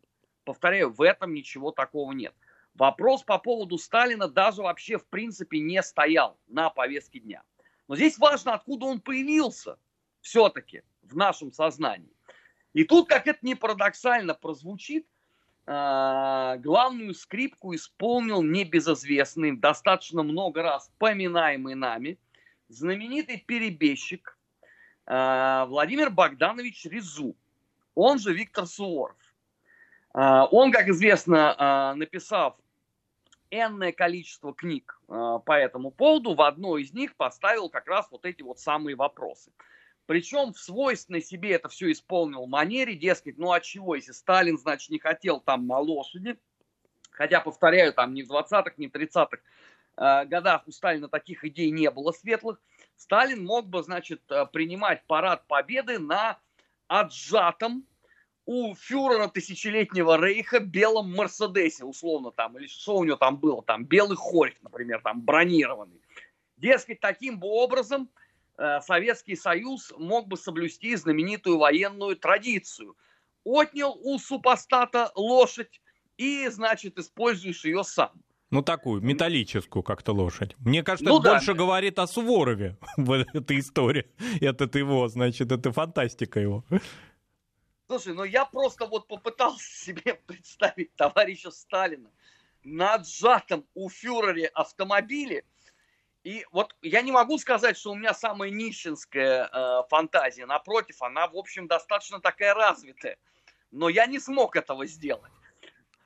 Повторяю, 0.44 0.92
в 0.92 1.02
этом 1.02 1.34
ничего 1.34 1.72
такого 1.72 2.12
нет. 2.12 2.34
Вопрос 2.74 3.22
по 3.22 3.38
поводу 3.38 3.78
Сталина 3.78 4.28
даже 4.28 4.64
вообще 4.64 4.98
в 4.98 5.06
принципе 5.06 5.60
не 5.60 5.84
стоял 5.84 6.40
на 6.48 6.70
повестке 6.72 7.20
дня. 7.20 7.44
Но 7.92 7.98
здесь 7.98 8.18
важно, 8.20 8.54
откуда 8.54 8.86
он 8.86 9.02
появился 9.02 9.78
все-таки 10.22 10.84
в 11.02 11.18
нашем 11.18 11.52
сознании. 11.52 12.16
И 12.72 12.86
тут, 12.86 13.10
как 13.10 13.28
это 13.28 13.40
не 13.42 13.54
парадоксально 13.54 14.34
прозвучит, 14.34 15.06
а, 15.66 16.56
главную 16.60 17.14
скрипку 17.14 17.76
исполнил 17.76 18.44
небезызвестный, 18.44 19.58
достаточно 19.58 20.24
много 20.24 20.64
раз 20.64 20.90
поминаемый 21.00 21.76
нами, 21.76 22.18
знаменитый 22.70 23.44
перебежчик 23.46 24.40
э, 25.06 25.66
Владимир 25.68 26.12
Богданович 26.12 26.86
Резу, 26.86 27.36
он 27.94 28.20
же 28.20 28.34
Виктор 28.34 28.68
Суворов. 28.68 29.18
Э, 30.14 30.44
он, 30.50 30.72
как 30.72 30.88
известно, 30.88 31.94
написав 31.98 32.56
энное 33.52 33.92
количество 33.92 34.54
книг 34.54 35.00
э, 35.08 35.40
по 35.46 35.52
этому 35.52 35.92
поводу, 35.92 36.34
в 36.34 36.42
одной 36.42 36.84
из 36.84 36.94
них 36.94 37.16
поставил 37.16 37.70
как 37.70 37.88
раз 37.88 38.08
вот 38.10 38.26
эти 38.26 38.42
вот 38.42 38.60
самые 38.60 38.96
вопросы. 38.96 39.52
Причем 40.08 40.54
в 40.54 40.60
свойственной 40.60 41.22
себе 41.22 41.52
это 41.52 41.70
все 41.70 41.92
исполнил 41.92 42.48
манере, 42.48 42.96
дескать, 42.96 43.38
ну 43.38 43.52
а 43.52 43.60
чего, 43.60 43.96
если 43.96 44.14
Сталин, 44.14 44.58
значит, 44.58 44.90
не 44.90 45.00
хотел 45.00 45.40
там 45.40 45.68
на 45.68 45.78
лошади, 45.78 46.38
хотя, 47.12 47.42
повторяю, 47.42 47.94
там 47.94 48.14
ни 48.14 48.24
в 48.24 48.32
20-х, 48.32 48.74
ни 48.78 48.88
в 48.88 48.92
30-х 48.92 49.38
э, 49.98 50.26
годах 50.26 50.64
у 50.68 50.72
Сталина 50.72 51.08
таких 51.08 51.44
идей 51.46 51.72
не 51.72 51.92
было 51.92 52.12
светлых, 52.12 52.60
Сталин 52.96 53.46
мог 53.46 53.68
бы, 53.68 53.84
значит, 53.84 54.22
э, 54.32 54.46
принимать 54.48 55.06
парад 55.06 55.46
победы 55.48 56.00
на 56.00 56.40
отжатом 56.88 57.86
у 58.46 58.74
фюрера 58.76 59.28
тысячелетнего 59.28 60.18
рейха 60.24 60.60
белом 60.60 61.14
Мерседесе, 61.16 61.86
условно 61.86 62.32
там, 62.32 62.58
или 62.58 62.68
что 62.68 62.98
у 62.98 63.04
него 63.04 63.18
там 63.18 63.38
было, 63.38 63.62
там 63.64 63.86
белый 63.86 64.18
хорьх, 64.18 64.56
например, 64.62 65.02
там 65.02 65.22
бронированный. 65.22 66.02
Дескать, 66.58 67.00
таким 67.00 67.40
бы 67.40 67.48
образом 67.48 68.10
э, 68.58 68.82
Советский 68.82 69.36
Союз 69.36 69.92
мог 69.98 70.28
бы 70.28 70.38
соблюсти 70.38 70.96
знаменитую 70.96 71.58
военную 71.58 72.16
традицию. 72.16 72.96
Отнял 73.44 73.98
у 74.00 74.20
супостата 74.20 75.12
лошадь 75.16 75.82
и, 76.18 76.48
значит, 76.50 77.00
используешь 77.00 77.66
ее 77.66 77.84
сам. 77.84 78.12
Ну, 78.52 78.62
такую, 78.62 79.02
металлическую 79.02 79.82
как-то 79.82 80.12
лошадь. 80.12 80.56
Мне 80.60 80.84
кажется, 80.84 81.10
ну, 81.10 81.20
это 81.20 81.24
да. 81.24 81.32
больше 81.36 81.54
говорит 81.54 81.98
о 82.00 82.06
Суворове 82.06 82.78
в 82.98 83.12
этой 83.12 83.60
истории. 83.60 84.06
Это 84.42 84.70
его, 84.78 85.08
значит, 85.08 85.52
это 85.52 85.72
фантастика 85.72 86.40
его. 86.40 86.66
Слушай, 87.92 88.14
ну 88.14 88.24
я 88.24 88.46
просто 88.46 88.86
вот 88.86 89.10
попытался 89.10 89.70
себе 89.70 90.14
представить 90.26 90.96
товарища 90.96 91.52
Сталина 91.52 92.10
на 92.64 92.94
отжатом 92.94 93.68
у 93.74 93.90
фюрере 93.90 94.48
автомобиле. 94.48 95.44
И 96.24 96.46
вот 96.54 96.74
я 96.82 97.02
не 97.02 97.12
могу 97.12 97.38
сказать, 97.38 97.78
что 97.78 97.92
у 97.92 97.96
меня 97.96 98.14
самая 98.14 98.50
нищенская 98.50 99.50
э, 99.52 99.84
фантазия. 99.90 100.46
Напротив, 100.46 101.02
она, 101.02 101.28
в 101.28 101.36
общем, 101.36 101.68
достаточно 101.68 102.22
такая 102.22 102.54
развитая. 102.54 103.18
Но 103.72 103.90
я 103.90 104.06
не 104.06 104.20
смог 104.20 104.56
этого 104.56 104.86
сделать. 104.86 105.34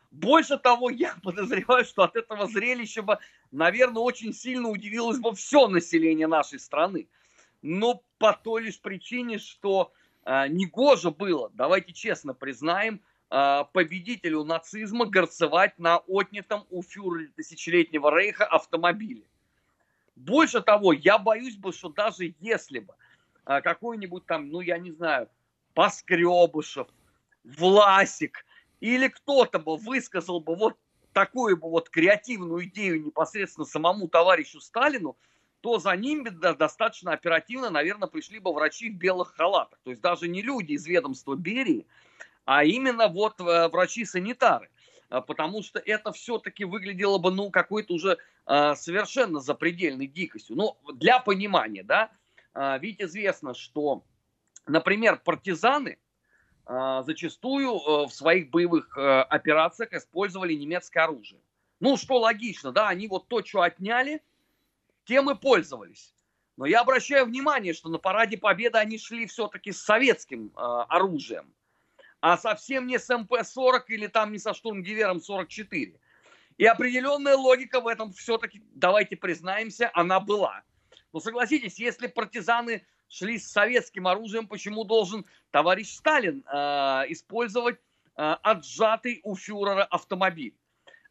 Больше 0.09 0.57
того, 0.57 0.89
я 0.89 1.15
подозреваю, 1.23 1.85
что 1.85 2.01
от 2.01 2.15
этого 2.15 2.47
зрелища 2.47 3.03
бы, 3.03 3.19
наверное, 3.51 4.01
очень 4.01 4.33
сильно 4.33 4.69
удивилось 4.69 5.19
бы 5.19 5.35
все 5.35 5.67
население 5.67 6.25
нашей 6.25 6.59
страны. 6.59 7.07
Но 7.61 8.01
по 8.17 8.33
той 8.33 8.63
лишь 8.63 8.81
причине, 8.81 9.37
что 9.37 9.93
негоже 10.25 11.11
было, 11.11 11.51
давайте 11.53 11.93
честно 11.93 12.33
признаем, 12.33 13.01
а, 13.29 13.63
победителю 13.65 14.43
нацизма 14.43 15.05
горцевать 15.05 15.77
на 15.79 15.97
отнятом 15.97 16.65
у 16.69 16.83
фюрера 16.83 17.29
тысячелетнего 17.35 18.15
рейха 18.15 18.45
автомобиле. 18.45 19.23
Больше 20.15 20.61
того, 20.61 20.93
я 20.93 21.17
боюсь 21.17 21.57
бы, 21.57 21.73
что 21.73 21.89
даже 21.89 22.33
если 22.39 22.79
бы 22.79 22.93
а, 23.43 23.61
какой-нибудь 23.61 24.25
там, 24.25 24.49
ну 24.49 24.61
я 24.61 24.77
не 24.77 24.91
знаю, 24.91 25.29
Поскребышев, 25.73 26.87
Власик 27.43 28.45
или 28.79 29.07
кто-то 29.07 29.59
бы 29.59 29.77
высказал 29.77 30.39
бы 30.39 30.55
вот 30.55 30.77
такую 31.11 31.57
бы 31.57 31.69
вот 31.69 31.89
креативную 31.89 32.65
идею 32.65 33.03
непосредственно 33.03 33.65
самому 33.65 34.07
товарищу 34.07 34.59
Сталину, 34.59 35.17
то 35.65 35.79
за 35.79 35.95
ним 35.95 36.23
достаточно 36.59 37.11
оперативно, 37.13 37.71
наверное, 37.71 38.07
пришли 38.07 38.37
бы 38.37 38.53
врачи 38.53 38.91
в 38.91 38.97
белых 38.97 39.33
халатах. 39.35 39.79
То 39.83 39.89
есть 39.89 39.99
даже 39.99 40.27
не 40.27 40.43
люди 40.43 40.73
из 40.73 40.85
ведомства 40.85 41.33
Берии, 41.33 41.87
а 42.45 42.63
именно 42.63 43.07
вот 43.07 43.39
э, 43.39 43.67
врачи-санитары. 43.69 44.69
А, 45.09 45.21
потому 45.21 45.63
что 45.63 45.79
это 45.79 46.11
все-таки 46.11 46.65
выглядело 46.65 47.17
бы, 47.17 47.31
ну, 47.31 47.49
какой-то 47.49 47.95
уже 47.95 48.19
э, 48.45 48.75
совершенно 48.75 49.39
запредельной 49.39 50.05
дикостью. 50.05 50.55
Ну, 50.55 50.77
для 50.93 51.19
понимания, 51.19 51.81
да, 51.81 52.11
э, 52.53 52.77
ведь 52.79 53.01
известно, 53.01 53.55
что, 53.55 54.03
например, 54.67 55.19
партизаны 55.25 55.97
э, 56.67 57.03
зачастую 57.07 57.71
э, 57.75 58.05
в 58.05 58.11
своих 58.11 58.51
боевых 58.51 58.95
операциях 58.95 59.93
использовали 59.93 60.53
немецкое 60.53 61.05
оружие. 61.05 61.41
Ну, 61.79 61.97
что 61.97 62.19
логично, 62.19 62.71
да, 62.71 62.87
они 62.87 63.07
вот 63.07 63.27
то, 63.27 63.43
что 63.43 63.61
отняли– 63.63 64.21
тем 65.05 65.29
и 65.29 65.35
пользовались. 65.35 66.13
Но 66.57 66.65
я 66.65 66.81
обращаю 66.81 67.25
внимание, 67.25 67.73
что 67.73 67.89
на 67.89 67.97
параде 67.97 68.37
Победы 68.37 68.77
они 68.77 68.97
шли 68.97 69.25
все-таки 69.25 69.71
с 69.71 69.81
советским 69.81 70.47
э, 70.47 70.51
оружием, 70.57 71.53
а 72.21 72.37
совсем 72.37 72.87
не 72.87 72.97
с 72.97 73.09
МП-40 73.09 73.83
или 73.89 74.07
там 74.07 74.31
не 74.31 74.39
со 74.39 74.53
штурмгивером 74.53 75.19
44. 75.19 75.99
И 76.57 76.65
определенная 76.65 77.35
логика 77.35 77.81
в 77.81 77.87
этом 77.87 78.13
все-таки, 78.13 78.63
давайте 78.73 79.17
признаемся, 79.17 79.91
она 79.93 80.21
была. 80.21 80.63
Но 81.11 81.19
согласитесь, 81.19 81.77
если 81.77 82.07
партизаны 82.07 82.85
шли 83.09 83.37
с 83.37 83.51
советским 83.51 84.07
оружием, 84.07 84.47
почему 84.47 84.85
должен 84.85 85.25
товарищ 85.51 85.93
Сталин 85.93 86.45
э, 86.47 86.55
использовать 87.09 87.75
э, 88.15 88.35
отжатый 88.41 89.19
у 89.23 89.35
фюрера 89.35 89.83
автомобиль? 89.83 90.55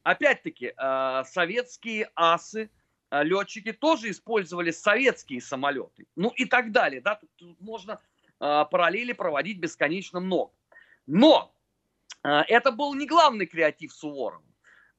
Опять-таки, 0.03 0.73
э, 0.75 1.25
советские 1.27 2.11
асы– 2.15 2.71
летчики 3.23 3.73
тоже 3.73 4.11
использовали 4.11 4.71
советские 4.71 5.40
самолеты. 5.40 6.06
Ну 6.16 6.30
и 6.30 6.44
так 6.47 6.73
далее. 6.73 7.00
Да? 7.00 7.16
Тут, 7.16 7.30
тут 7.37 7.61
можно 7.61 8.00
э, 8.40 8.64
параллели 8.71 9.12
проводить 9.12 9.59
бесконечно 9.59 10.21
много. 10.21 10.52
Но 11.06 11.54
э, 12.23 12.28
это 12.49 12.73
был 12.73 12.94
не 12.94 13.06
главный 13.06 13.47
креатив 13.47 13.92
Суворова. 13.92 14.42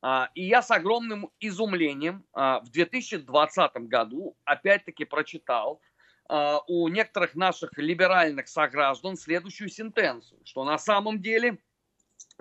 Э, 0.02 0.28
и 0.36 0.44
я 0.46 0.62
с 0.62 0.72
огромным 0.72 1.30
изумлением 1.40 2.26
э, 2.34 2.60
в 2.64 2.70
2020 2.70 3.74
году 3.88 4.38
опять-таки 4.46 5.06
прочитал 5.06 5.82
э, 6.30 6.58
у 6.68 6.88
некоторых 6.88 7.36
наших 7.36 7.78
либеральных 7.78 8.48
сограждан 8.48 9.18
следующую 9.18 9.70
сентенцию, 9.70 10.40
что 10.46 10.64
на 10.64 10.78
самом 10.78 11.22
деле 11.22 11.58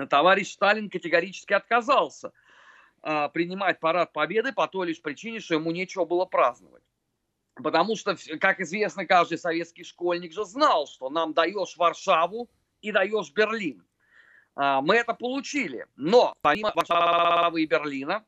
товарищ 0.08 0.52
Сталин 0.52 0.90
категорически 0.90 1.52
отказался– 1.52 2.32
а, 3.06 3.28
принимать 3.28 3.80
парад 3.80 4.14
победы 4.14 4.54
по 4.54 4.66
той 4.66 4.86
лишь 4.86 5.02
причине, 5.02 5.38
что 5.38 5.52
ему 5.52 5.72
нечего 5.72 6.06
было 6.06 6.24
праздновать. 6.24 6.82
Потому 7.54 7.96
что, 7.96 8.16
как 8.40 8.60
известно, 8.60 9.04
каждый 9.04 9.36
советский 9.36 9.84
школьник 9.84 10.32
же 10.32 10.46
знал, 10.46 10.86
что 10.86 11.10
нам 11.10 11.34
даешь 11.34 11.76
Варшаву 11.76 12.48
и 12.80 12.92
даешь 12.92 13.30
Берлин. 13.30 13.84
А, 14.56 14.80
мы 14.80 14.96
это 14.96 15.12
получили. 15.12 15.84
Но 15.96 16.32
помимо 16.40 16.72
Варшавы 16.74 17.62
и 17.62 17.66
Берлина 17.66 18.24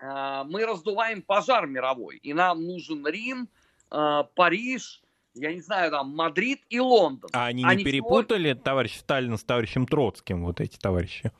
а, 0.00 0.42
мы 0.42 0.66
раздуваем 0.66 1.22
пожар 1.22 1.68
мировой. 1.68 2.16
И 2.16 2.34
нам 2.34 2.66
нужен 2.66 3.06
Рим, 3.06 3.48
Париж, 3.88 5.00
я 5.34 5.52
не 5.52 5.60
знаю, 5.60 5.92
там, 5.92 6.08
Мадрид 6.16 6.62
и 6.70 6.80
Лондон. 6.80 7.30
А 7.32 7.46
они, 7.46 7.62
они 7.64 7.84
не 7.84 7.84
перепутали 7.84 8.52
всего... 8.54 8.64
товарищ 8.64 8.98
Сталина 8.98 9.36
с 9.36 9.44
товарищем 9.44 9.86
Троцким, 9.86 10.44
вот 10.44 10.60
эти 10.60 10.76
товарищи? 10.76 11.30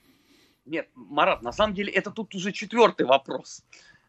Нет, 0.65 0.89
Марат, 0.95 1.43
на 1.43 1.53
самом 1.53 1.75
деле 1.75 1.93
это 1.93 2.11
тут 2.11 2.35
уже 2.35 2.53
четвертый 2.53 3.05
вопрос. 3.05 3.65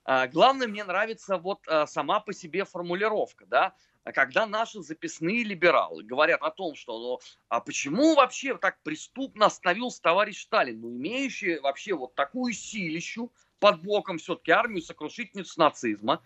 А, 0.05 0.27
главное, 0.27 0.67
мне 0.67 0.83
нравится 0.83 1.37
вот 1.37 1.67
а, 1.67 1.87
сама 1.87 2.19
по 2.19 2.33
себе 2.33 2.65
формулировка, 2.65 3.45
да, 3.45 3.73
когда 4.03 4.45
наши 4.45 4.81
записные 4.81 5.43
либералы 5.43 6.03
говорят 6.03 6.41
о 6.41 6.51
том, 6.51 6.75
что 6.75 6.99
ну, 6.99 7.19
а 7.47 7.61
почему 7.61 8.15
вообще 8.15 8.57
так 8.57 8.77
преступно 8.83 9.45
остановился 9.45 10.01
товарищ 10.01 10.43
Сталин, 10.43 10.81
ну, 10.81 10.91
имеющий 10.91 11.57
вообще 11.59 11.93
вот 11.93 12.13
такую 12.13 12.53
силищу 12.53 13.31
под 13.59 13.81
боком 13.81 14.17
все-таки 14.17 14.51
армию 14.51 14.81
сокрушительницу 14.81 15.59
нацизма, 15.59 16.21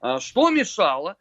а, 0.00 0.20
что 0.20 0.50
мешало, 0.50 1.16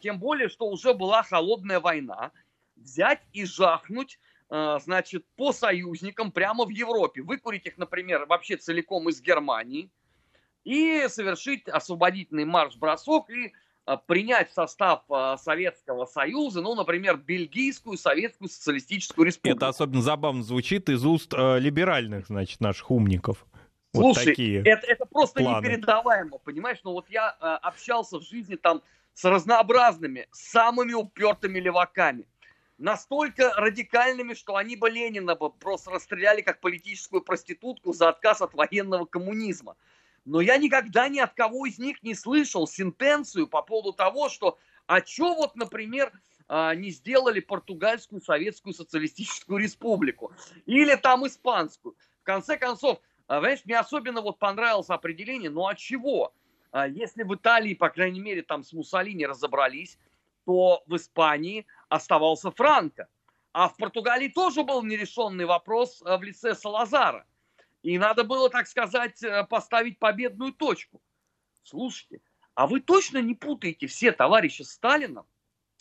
тем 0.00 0.18
более, 0.18 0.48
что 0.48 0.66
уже 0.68 0.94
была 0.94 1.22
холодная 1.22 1.78
война, 1.78 2.32
взять 2.74 3.22
и 3.32 3.44
жахнуть 3.44 4.18
значит, 4.48 5.24
по 5.36 5.52
союзникам 5.52 6.30
прямо 6.30 6.64
в 6.64 6.68
Европе. 6.68 7.22
Выкурить 7.22 7.66
их, 7.66 7.78
например, 7.78 8.26
вообще 8.26 8.56
целиком 8.56 9.08
из 9.08 9.20
Германии 9.20 9.90
и 10.66 11.06
совершить 11.08 11.68
освободительный 11.68 12.44
марш-бросок 12.44 13.30
и 13.30 13.52
э, 13.86 13.96
принять 14.08 14.50
в 14.50 14.52
состав 14.52 15.04
э, 15.08 15.36
Советского 15.38 16.06
Союза, 16.06 16.60
ну, 16.60 16.74
например, 16.74 17.18
Бельгийскую 17.18 17.96
Советскую 17.96 18.48
Социалистическую 18.48 19.26
Республику. 19.26 19.58
Это 19.58 19.68
особенно 19.68 20.02
забавно 20.02 20.42
звучит 20.42 20.88
из 20.88 21.06
уст 21.06 21.32
э, 21.32 21.60
либеральных, 21.60 22.26
значит, 22.26 22.60
наших 22.60 22.90
умников. 22.90 23.46
Слушай, 23.94 24.18
вот 24.18 24.24
такие 24.24 24.62
это, 24.62 24.86
это 24.88 25.06
просто 25.06 25.40
планы. 25.40 25.64
непередаваемо, 25.64 26.38
понимаешь? 26.38 26.78
Ну 26.82 26.92
вот 26.92 27.08
я 27.10 27.36
э, 27.40 27.44
общался 27.62 28.18
в 28.18 28.22
жизни 28.22 28.56
там 28.56 28.82
с 29.14 29.24
разнообразными, 29.24 30.26
самыми 30.32 30.94
упертыми 30.94 31.60
леваками 31.60 32.26
настолько 32.78 33.52
радикальными, 33.56 34.34
что 34.34 34.56
они 34.56 34.76
бы 34.76 34.90
Ленина 34.90 35.34
бы 35.34 35.50
просто 35.50 35.90
расстреляли 35.90 36.42
как 36.42 36.60
политическую 36.60 37.22
проститутку 37.22 37.92
за 37.92 38.08
отказ 38.08 38.42
от 38.42 38.54
военного 38.54 39.04
коммунизма. 39.04 39.76
Но 40.24 40.40
я 40.40 40.56
никогда 40.58 41.08
ни 41.08 41.18
от 41.18 41.34
кого 41.34 41.66
из 41.66 41.78
них 41.78 42.02
не 42.02 42.14
слышал 42.14 42.66
сентенцию 42.66 43.46
по 43.46 43.62
поводу 43.62 43.92
того, 43.92 44.28
что 44.28 44.58
А 44.86 45.04
что 45.04 45.34
вот, 45.34 45.56
например, 45.56 46.12
а, 46.48 46.74
не 46.74 46.90
сделали 46.90 47.40
португальскую 47.40 48.20
советскую 48.20 48.72
социалистическую 48.72 49.58
республику 49.58 50.32
или 50.64 50.94
там 50.94 51.26
испанскую. 51.26 51.96
В 52.20 52.24
конце 52.24 52.56
концов, 52.56 53.00
а, 53.26 53.36
понимаешь, 53.40 53.64
мне 53.64 53.78
особенно 53.78 54.20
вот 54.20 54.38
понравилось 54.38 54.88
определение, 54.88 55.50
ну 55.50 55.66
а 55.66 55.74
чего? 55.74 56.32
А, 56.70 56.86
если 56.86 57.24
в 57.24 57.34
Италии, 57.34 57.74
по 57.74 57.88
крайней 57.88 58.20
мере, 58.20 58.42
там 58.42 58.62
с 58.62 58.72
Муссолини 58.72 59.26
разобрались, 59.26 59.98
то 60.46 60.82
в 60.86 60.96
Испании 60.96 61.66
оставался 61.90 62.50
Франко. 62.50 63.08
А 63.52 63.68
в 63.68 63.76
Португалии 63.76 64.28
тоже 64.28 64.62
был 64.62 64.82
нерешенный 64.82 65.44
вопрос 65.44 66.00
в 66.00 66.22
лице 66.22 66.54
Салазара. 66.54 67.26
И 67.82 67.98
надо 67.98 68.24
было, 68.24 68.48
так 68.48 68.66
сказать, 68.66 69.22
э, 69.22 69.44
поставить 69.44 69.98
победную 69.98 70.52
точку. 70.52 71.00
Слушайте, 71.62 72.20
а 72.54 72.66
вы 72.66 72.80
точно 72.80 73.18
не 73.18 73.34
путаете 73.34 73.86
все 73.86 74.12
товарища 74.12 74.64
Сталина 74.64 75.24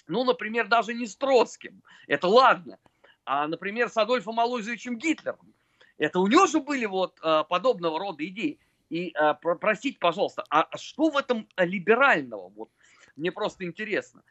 ну, 0.08 0.24
например, 0.24 0.68
даже 0.68 0.94
не 0.94 1.08
с 1.08 1.16
Троцким, 1.16 1.82
это 2.08 2.28
ладно, 2.28 2.78
а, 3.26 3.48
например, 3.48 3.90
с 3.90 3.98
Адольфом 3.98 4.40
Алойзовичем 4.40 4.98
Гитлером. 4.98 5.54
Это 5.98 6.20
у 6.20 6.28
него 6.28 6.46
же 6.46 6.60
были 6.60 6.86
вот 6.86 7.20
а, 7.22 7.44
подобного 7.44 8.00
рода 8.00 8.26
идеи. 8.26 8.60
И 8.90 9.12
а, 9.16 9.34
про, 9.34 9.56
простите, 9.56 9.98
пожалуйста, 10.00 10.44
а 10.50 10.78
что 10.78 11.10
в 11.10 11.18
этом 11.18 11.48
либерального? 11.58 12.50
Вот 12.50 12.70
мне 13.16 13.32
просто 13.32 13.66
интересно. 13.66 14.24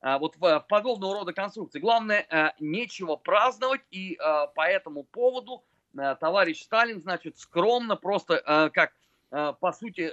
А, 0.00 0.18
вот 0.18 0.36
в, 0.36 0.66
подобного 0.68 1.14
рода 1.14 1.32
конструкции. 1.32 1.78
Главное, 1.78 2.26
а, 2.30 2.54
нечего 2.58 3.16
праздновать, 3.16 3.82
и 3.90 4.16
а, 4.16 4.46
по 4.48 4.66
этому 4.66 5.04
поводу 5.04 5.62
товарищ 6.20 6.62
Сталин, 6.62 7.00
значит, 7.00 7.36
скромно 7.36 7.96
просто, 7.96 8.70
как, 8.72 8.92
по 9.28 9.72
сути, 9.72 10.12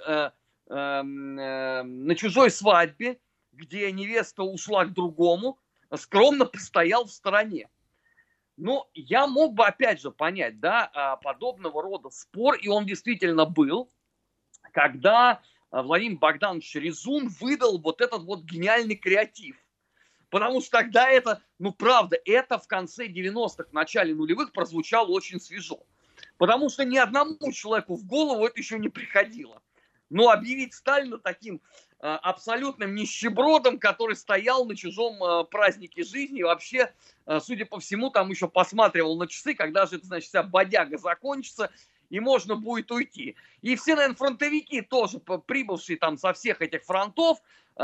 на 0.67 2.15
чужой 2.15 2.49
свадьбе, 2.49 3.19
где 3.51 3.91
невеста 3.91 4.41
ушла 4.41 4.85
к 4.85 4.93
другому, 4.93 5.59
скромно 5.95 6.45
постоял 6.45 7.05
в 7.05 7.11
стороне. 7.11 7.69
Но 8.57 8.89
я 8.95 9.27
мог 9.27 9.53
бы, 9.53 9.67
опять 9.67 10.01
же, 10.01 10.09
понять, 10.09 10.59
да, 10.59 11.19
подобного 11.21 11.83
рода 11.83 12.09
спор, 12.09 12.55
и 12.55 12.67
он 12.67 12.87
действительно 12.87 13.45
был, 13.45 13.87
когда 14.71 15.43
Владимир 15.69 16.17
Богданович 16.17 16.73
Резун 16.73 17.27
выдал 17.39 17.77
вот 17.77 18.01
этот 18.01 18.23
вот 18.23 18.45
гениальный 18.45 18.95
креатив. 18.95 19.63
Потому 20.29 20.61
что 20.61 20.71
тогда 20.71 21.09
это, 21.09 21.41
ну 21.59 21.71
правда, 21.71 22.17
это 22.25 22.57
в 22.57 22.67
конце 22.67 23.07
90-х, 23.07 23.69
в 23.69 23.73
начале 23.73 24.13
нулевых 24.13 24.51
прозвучало 24.51 25.07
очень 25.07 25.39
свежо. 25.39 25.79
Потому 26.37 26.69
что 26.69 26.83
ни 26.83 26.97
одному 26.97 27.51
человеку 27.51 27.95
в 27.95 28.05
голову 28.05 28.45
это 28.45 28.59
еще 28.59 28.79
не 28.79 28.89
приходило. 28.89 29.61
Но 30.09 30.29
объявить 30.29 30.73
Сталина 30.73 31.17
таким 31.17 31.61
Э, 31.99 32.19
абсолютным 32.21 32.93
нищебродом, 32.93 33.79
который 33.79 34.15
стоял 34.15 34.65
на 34.65 34.75
чужом 34.75 35.15
э, 35.23 35.45
празднике 35.45 36.03
жизни 36.03 36.43
вообще, 36.43 36.93
э, 37.25 37.39
судя 37.39 37.65
по 37.65 37.79
всему, 37.79 38.11
там 38.11 38.29
еще 38.29 38.47
посматривал 38.47 39.17
на 39.17 39.25
часы, 39.25 39.55
когда 39.55 39.87
же 39.87 39.95
это, 39.95 40.05
значит, 40.05 40.29
вся 40.29 40.43
бодяга 40.43 40.99
закончится, 40.99 41.71
и 42.11 42.19
можно 42.19 42.55
будет 42.55 42.91
уйти. 42.91 43.35
И 43.63 43.75
все, 43.75 43.95
наверное, 43.95 44.15
фронтовики 44.15 44.81
тоже, 44.81 45.17
прибывшие 45.17 45.97
там 45.97 46.19
со 46.19 46.33
всех 46.33 46.61
этих 46.61 46.83
фронтов, 46.83 47.39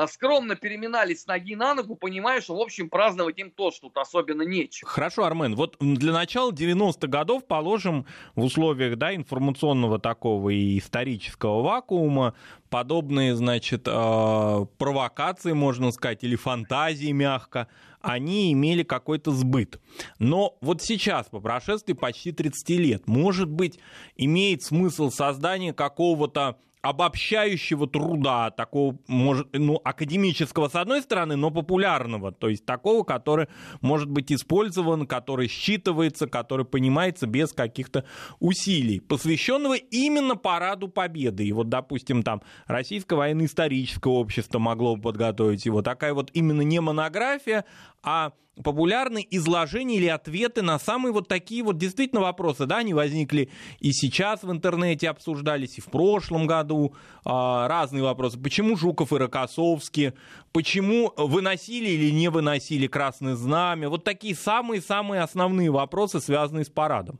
скромно 0.08 0.56
переминались 0.56 1.22
с 1.22 1.28
ноги 1.28 1.56
на 1.56 1.76
ногу, 1.76 1.96
понимая, 1.96 2.42
что, 2.42 2.56
в 2.56 2.62
общем, 2.62 2.90
праздновать 2.90 3.38
им 3.40 3.52
тоже 3.52 3.82
тут 3.82 3.98
особенно 3.98 4.44
нечего. 4.44 4.90
Хорошо, 4.90 5.26
Армен, 5.26 5.56
вот 5.56 5.78
для 5.80 6.14
начала 6.14 6.52
90-х 6.52 7.08
годов 7.08 7.46
положим 7.46 8.06
в 8.36 8.44
условиях 8.44 8.98
да, 8.98 9.16
информационного 9.16 10.00
такого 10.00 10.50
и 10.50 10.78
исторического 10.78 11.62
вакуума 11.62 12.34
подобные, 12.70 13.36
значит, 13.36 13.84
э, 13.88 14.66
провокации, 14.80 15.52
можно 15.52 15.92
сказать, 15.92 16.24
или 16.24 16.36
фантазии 16.36 17.12
мягко, 17.12 17.68
они 18.02 18.52
имели 18.52 18.82
какой-то 18.82 19.32
сбыт. 19.32 19.80
Но 20.18 20.58
вот 20.60 20.82
сейчас, 20.82 21.28
по 21.28 21.40
прошествии 21.40 21.94
почти 21.94 22.32
30 22.32 22.70
лет, 22.80 23.08
может 23.08 23.48
быть, 23.48 23.80
имеет 24.18 24.64
смысл 24.64 25.12
создание 25.12 25.72
какого-то 25.72 26.58
обобщающего 26.84 27.88
труда, 27.88 28.52
такого, 28.52 28.98
может, 29.08 29.48
ну, 29.54 29.80
академического 29.84 30.68
с 30.68 30.76
одной 30.76 31.02
стороны, 31.02 31.38
но 31.38 31.50
популярного, 31.50 32.34
то 32.34 32.50
есть 32.50 32.66
такого, 32.66 33.04
который 33.06 33.48
может 33.80 34.10
быть 34.10 34.34
использован, 34.34 35.08
который 35.08 35.48
считывается, 35.48 36.28
который 36.28 36.66
понимается 36.66 37.26
без 37.26 37.54
каких-то 37.54 38.04
усилий, 38.42 39.00
посвященного 39.00 39.76
именно 39.76 40.36
параду 40.36 40.90
Победы. 40.90 41.46
И 41.46 41.54
вот, 41.54 41.70
допустим, 41.70 42.22
там 42.22 42.42
Российское 42.68 43.16
военно-историческое 43.16 44.12
общество 44.12 44.60
могло 44.60 44.98
бы 44.98 45.04
подготовить 45.04 45.66
его. 45.66 45.82
Такая 45.82 46.14
вот 46.14 46.32
именно 46.34 46.64
не 46.64 46.82
монография, 46.82 47.64
а 48.04 48.34
популярные 48.62 49.26
изложения 49.36 49.98
или 49.98 50.08
ответы 50.08 50.62
на 50.62 50.78
самые 50.78 51.12
вот 51.12 51.28
такие 51.28 51.64
вот 51.64 51.78
действительно 51.78 52.22
вопросы, 52.22 52.66
да, 52.66 52.78
они 52.78 52.94
возникли 52.94 53.50
и 53.80 53.92
сейчас 53.94 54.44
в 54.44 54.52
интернете 54.52 55.10
обсуждались, 55.10 55.78
и 55.78 55.82
в 55.82 55.86
прошлом 55.86 56.46
году 56.46 56.94
а, 57.26 57.68
разные 57.68 58.04
вопросы. 58.04 58.40
Почему 58.40 58.76
Жуков 58.76 59.12
и 59.12 59.18
Рокоссовский, 59.18 60.14
почему 60.52 61.14
выносили 61.18 61.90
или 61.90 62.12
не 62.12 62.30
выносили 62.30 62.88
Красное 62.88 63.36
Знамя, 63.36 63.90
вот 63.90 64.04
такие 64.04 64.36
самые-самые 64.36 65.22
основные 65.22 65.72
вопросы, 65.72 66.20
связанные 66.20 66.66
с 66.66 66.70
парадом 66.70 67.20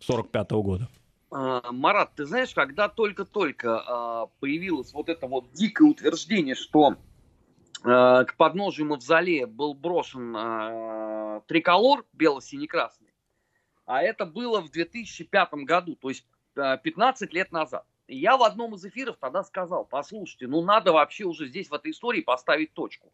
45 0.00 0.52
-го 0.52 0.62
года. 0.62 0.88
А, 1.30 1.72
Марат, 1.72 2.14
ты 2.14 2.24
знаешь, 2.24 2.54
когда 2.54 2.88
только-только 2.88 3.80
а, 3.80 4.26
появилось 4.40 4.92
вот 4.92 5.08
это 5.08 5.26
вот 5.26 5.52
дикое 5.52 5.90
утверждение, 5.90 6.54
что 6.54 6.96
к 7.82 8.34
подножию 8.36 8.88
мавзолея 8.88 9.46
был 9.46 9.74
брошен 9.74 10.34
э, 10.36 11.40
триколор 11.46 12.04
бело-синий-красный, 12.12 13.12
а 13.86 14.02
это 14.02 14.26
было 14.26 14.60
в 14.60 14.70
2005 14.70 15.54
году, 15.64 15.96
то 15.96 16.08
есть 16.08 16.26
э, 16.56 16.78
15 16.82 17.32
лет 17.32 17.52
назад. 17.52 17.86
И 18.08 18.16
я 18.16 18.36
в 18.36 18.42
одном 18.42 18.74
из 18.74 18.84
эфиров 18.84 19.16
тогда 19.20 19.44
сказал, 19.44 19.84
послушайте, 19.84 20.46
ну 20.46 20.62
надо 20.62 20.92
вообще 20.92 21.24
уже 21.24 21.46
здесь 21.46 21.70
в 21.70 21.74
этой 21.74 21.92
истории 21.92 22.22
поставить 22.22 22.72
точку, 22.72 23.12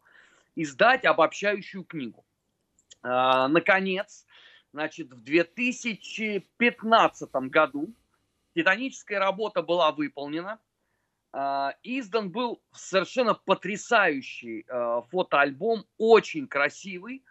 издать 0.55 1.05
обобщающую 1.05 1.83
книгу. 1.83 2.25
Э, 3.03 3.47
наконец, 3.47 4.25
значит, 4.73 5.11
в 5.11 5.23
2015 5.23 7.31
году 7.49 7.93
титаническая 8.55 9.19
работа 9.19 9.61
была 9.61 9.91
выполнена, 9.91 10.59
издан 11.83 12.31
был 12.31 12.61
совершенно 12.71 13.33
потрясающий 13.33 14.65
а, 14.69 15.01
фотоальбом, 15.01 15.85
очень 15.97 16.47
красивый, 16.47 17.25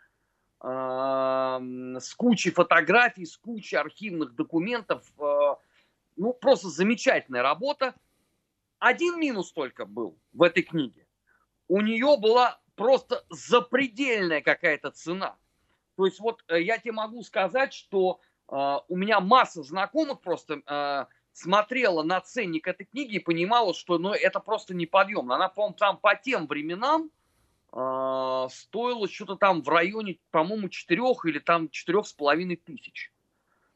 а, 0.60 1.58
с 1.98 2.14
кучей 2.14 2.50
фотографий, 2.50 3.24
с 3.24 3.36
кучей 3.38 3.76
архивных 3.76 4.34
документов. 4.34 5.10
Ну, 6.16 6.32
просто 6.34 6.68
замечательная 6.68 7.42
работа. 7.42 7.94
Один 8.78 9.18
минус 9.18 9.52
только 9.52 9.86
был 9.86 10.18
в 10.32 10.42
этой 10.42 10.62
книге. 10.62 11.06
У 11.66 11.80
нее 11.80 12.16
была 12.18 12.60
просто 12.76 13.24
запредельная 13.30 14.42
какая-то 14.42 14.90
цена. 14.90 15.36
То 15.96 16.04
есть 16.04 16.20
вот 16.20 16.44
э, 16.48 16.60
я 16.60 16.76
тебе 16.76 16.92
могу 16.92 17.22
сказать, 17.22 17.72
что 17.72 18.20
у 18.46 18.96
меня 18.96 19.20
масса 19.20 19.62
знакомых 19.62 20.20
просто 20.20 21.08
смотрела 21.34 22.02
на 22.02 22.20
ценник 22.20 22.68
этой 22.68 22.84
книги 22.84 23.16
и 23.16 23.18
понимала, 23.18 23.74
что 23.74 23.98
ну, 23.98 24.12
это 24.12 24.38
просто 24.40 24.72
неподъемно. 24.72 25.34
Она, 25.34 25.48
по-моему, 25.48 25.74
там 25.74 25.98
по 25.98 26.14
тем 26.14 26.46
временам 26.46 27.10
э, 27.72 28.48
стоила 28.50 29.08
что-то 29.08 29.34
там 29.34 29.62
в 29.62 29.68
районе, 29.68 30.18
по-моему, 30.30 30.68
четырех 30.68 31.26
или 31.26 31.40
там 31.40 31.68
четырех 31.70 32.06
с 32.06 32.12
половиной 32.12 32.56
тысяч. 32.56 33.10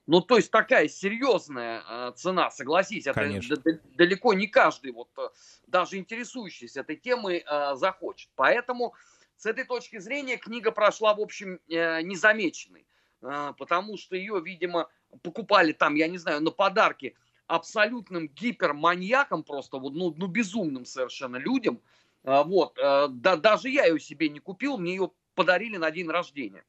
Ну, 0.07 0.21
то 0.23 0.37
есть 0.37 0.53
такая 0.53 0.89
серьезная 0.89 1.83
э, 1.87 2.13
цена, 2.15 2.51
согласись, 2.51 3.09
это 3.09 3.21
д- 3.57 3.81
далеко 3.97 4.33
не 4.35 4.47
каждый, 4.47 4.93
вот 4.93 5.11
э, 5.19 5.29
даже 5.67 5.99
интересующийся 5.99 6.81
этой 6.81 6.97
темой, 6.97 7.45
э, 7.45 7.75
захочет. 7.75 8.31
Поэтому 8.37 8.95
с 9.37 9.47
этой 9.47 9.65
точки 9.65 9.99
зрения 9.99 10.37
книга 10.37 10.71
прошла, 10.71 11.13
в 11.13 11.21
общем, 11.21 11.59
э, 11.69 12.03
незамеченной, 12.03 12.87
э, 13.21 13.53
потому 13.59 13.99
что 13.99 14.15
ее, 14.15 14.41
видимо, 14.41 14.89
покупали 15.23 15.73
там, 15.73 15.97
я 15.97 16.07
не 16.07 16.19
знаю, 16.19 16.41
на 16.41 16.53
подарки– 16.53 17.17
абсолютным 17.49 18.29
гиперманьяком 18.29 19.43
просто, 19.43 19.79
вот, 19.79 19.95
ну, 19.95 20.15
ну 20.17 20.27
безумным 20.27 20.85
совершенно 20.85 21.37
людям. 21.37 21.81
А, 22.23 22.45
вот, 22.45 22.79
э, 22.79 23.09
да, 23.09 23.37
даже 23.37 23.71
я 23.71 23.87
ее 23.87 23.99
себе 23.99 24.29
не 24.29 24.39
купил, 24.39 24.79
мне 24.79 24.93
ее 24.93 25.11
подарили 25.35 25.79
на 25.79 25.91
день 25.91 26.09
рождения. 26.09 26.65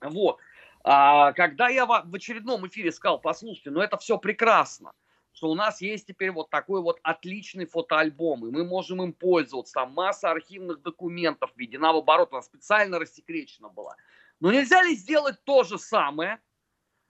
Вот. 0.00 0.38
А, 0.82 1.32
когда 1.32 1.68
я 1.68 1.84
в 1.86 2.14
очередном 2.14 2.66
эфире 2.66 2.92
сказал, 2.92 3.20
послушайте, 3.20 3.70
ну 3.70 3.80
это 3.80 3.98
все 3.98 4.18
прекрасно, 4.18 4.92
что 5.32 5.50
у 5.50 5.54
нас 5.54 5.82
есть 5.82 6.06
теперь 6.06 6.30
вот 6.30 6.48
такой 6.48 6.80
вот 6.80 6.98
отличный 7.02 7.66
фотоальбом, 7.66 8.46
и 8.46 8.50
мы 8.50 8.64
можем 8.64 9.02
им 9.02 9.12
пользоваться, 9.12 9.74
там 9.74 9.92
масса 9.92 10.30
архивных 10.30 10.80
документов 10.80 11.50
введена 11.56 11.92
в 11.92 11.96
оборот, 11.96 12.32
она 12.32 12.40
специально 12.40 12.98
рассекречена 12.98 13.68
была. 13.68 13.96
Но 14.40 14.50
нельзя 14.50 14.82
ли 14.82 14.94
сделать 14.94 15.44
то 15.44 15.62
же 15.62 15.78
самое 15.78 16.40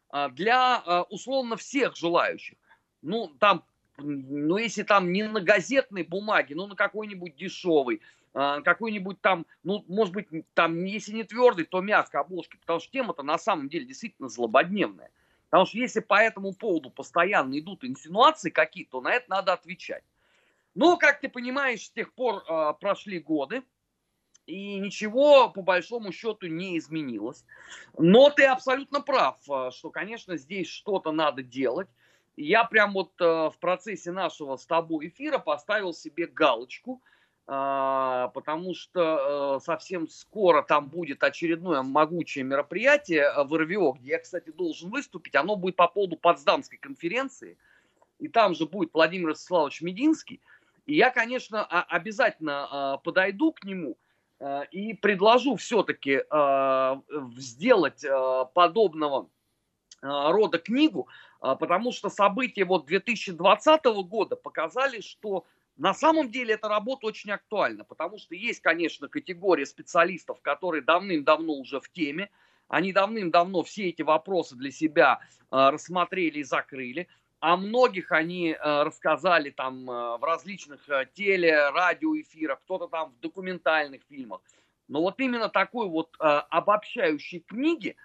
а, 0.08 0.28
для 0.28 1.04
условно 1.08 1.56
всех 1.56 1.94
желающих? 1.94 2.58
Ну, 3.06 3.28
там, 3.38 3.64
ну, 3.98 4.56
если 4.58 4.82
там 4.82 5.12
не 5.12 5.26
на 5.26 5.40
газетной 5.40 6.02
бумаге, 6.02 6.54
ну, 6.54 6.66
на 6.66 6.74
какой-нибудь 6.74 7.36
дешевой, 7.36 8.02
э, 8.34 8.60
какой-нибудь 8.64 9.20
там, 9.20 9.46
ну, 9.62 9.84
может 9.88 10.12
быть, 10.12 10.28
там, 10.54 10.84
если 10.84 11.12
не 11.12 11.24
твердый, 11.24 11.64
то 11.64 11.80
мягкой 11.80 12.20
обложки, 12.20 12.56
потому 12.56 12.80
что 12.80 12.92
тема-то 12.92 13.22
на 13.22 13.38
самом 13.38 13.68
деле 13.68 13.86
действительно 13.86 14.28
злободневная. 14.28 15.10
Потому 15.50 15.66
что 15.66 15.78
если 15.78 16.00
по 16.00 16.20
этому 16.20 16.52
поводу 16.52 16.90
постоянно 16.90 17.58
идут 17.58 17.84
инсинуации 17.84 18.50
какие-то, 18.50 18.92
то 18.92 19.00
на 19.00 19.12
это 19.14 19.30
надо 19.30 19.52
отвечать. 19.52 20.02
Но, 20.74 20.96
как 20.96 21.20
ты 21.20 21.28
понимаешь, 21.28 21.86
с 21.86 21.90
тех 21.90 22.12
пор 22.12 22.44
э, 22.46 22.74
прошли 22.78 23.18
годы, 23.18 23.62
и 24.46 24.78
ничего 24.78 25.48
по 25.48 25.62
большому 25.62 26.12
счету 26.12 26.46
не 26.46 26.78
изменилось. 26.78 27.44
Но 27.98 28.30
ты 28.30 28.44
абсолютно 28.44 29.00
прав, 29.00 29.38
э, 29.48 29.70
что, 29.72 29.90
конечно, 29.90 30.36
здесь 30.36 30.68
что-то 30.68 31.12
надо 31.12 31.42
делать. 31.42 31.88
Я 32.36 32.64
прям 32.64 32.92
вот 32.92 33.12
э, 33.20 33.24
в 33.24 33.54
процессе 33.60 34.12
нашего 34.12 34.56
с 34.56 34.66
тобой 34.66 35.08
эфира 35.08 35.38
поставил 35.38 35.94
себе 35.94 36.26
галочку, 36.26 37.02
э, 37.46 38.28
потому 38.34 38.74
что 38.74 39.58
совсем 39.60 40.08
скоро 40.08 40.62
там 40.62 40.88
будет 40.88 41.22
очередное 41.24 41.82
могучее 41.82 42.44
мероприятие 42.44 43.32
в 43.44 43.56
РВО, 43.56 43.94
где 43.94 44.10
я, 44.10 44.18
кстати, 44.18 44.50
должен 44.50 44.90
выступить. 44.90 45.34
Оно 45.34 45.56
будет 45.56 45.76
по 45.76 45.88
поводу 45.88 46.16
Потсдамской 46.16 46.78
конференции. 46.78 47.56
И 48.18 48.28
там 48.28 48.54
же 48.54 48.66
будет 48.66 48.90
Владимир 48.92 49.30
Вячеславович 49.30 49.82
Мединский. 49.82 50.40
И 50.86 50.94
я, 50.94 51.10
конечно, 51.10 51.64
обязательно 51.64 53.00
подойду 53.02 53.52
к 53.52 53.64
нему– 53.64 53.96
Э, 54.38 54.64
и 54.70 54.94
предложу 54.94 55.56
все-таки 55.56 56.22
э, 56.28 56.96
сделать 57.36 58.04
э, 58.04 58.44
подобного 58.54 59.28
рода 60.06 60.58
книгу, 60.58 61.08
потому 61.40 61.92
что 61.92 62.08
события 62.08 62.64
вот 62.64 62.86
2020 62.86 63.84
года 63.84 64.36
показали, 64.36 65.00
что 65.00 65.44
на 65.76 65.92
самом 65.92 66.30
деле 66.30 66.54
эта 66.54 66.68
работа 66.68 67.06
очень 67.06 67.30
актуальна, 67.32 67.84
потому 67.84 68.18
что 68.18 68.34
есть, 68.34 68.60
конечно, 68.60 69.08
категория 69.08 69.66
специалистов, 69.66 70.40
которые 70.40 70.82
давным-давно 70.82 71.52
уже 71.54 71.80
в 71.80 71.90
теме, 71.90 72.30
они 72.68 72.92
давным-давно 72.92 73.62
все 73.62 73.88
эти 73.90 74.02
вопросы 74.02 74.56
для 74.56 74.70
себя 74.70 75.20
рассмотрели 75.50 76.38
и 76.38 76.44
закрыли 76.44 77.08
о 77.40 77.58
многих 77.58 78.12
они 78.12 78.56
рассказали 78.58 79.50
там 79.50 79.84
в 79.84 80.20
различных 80.22 80.88
теле, 81.12 81.68
радиоэфирах, 81.70 82.60
кто-то 82.62 82.88
там 82.88 83.10
в 83.10 83.20
документальных 83.20 84.02
фильмах. 84.08 84.40
Но 84.88 85.02
вот 85.02 85.20
именно 85.20 85.48
такой 85.50 85.86
вот 85.88 86.16
обобщающей 86.18 87.40
книги 87.40 87.96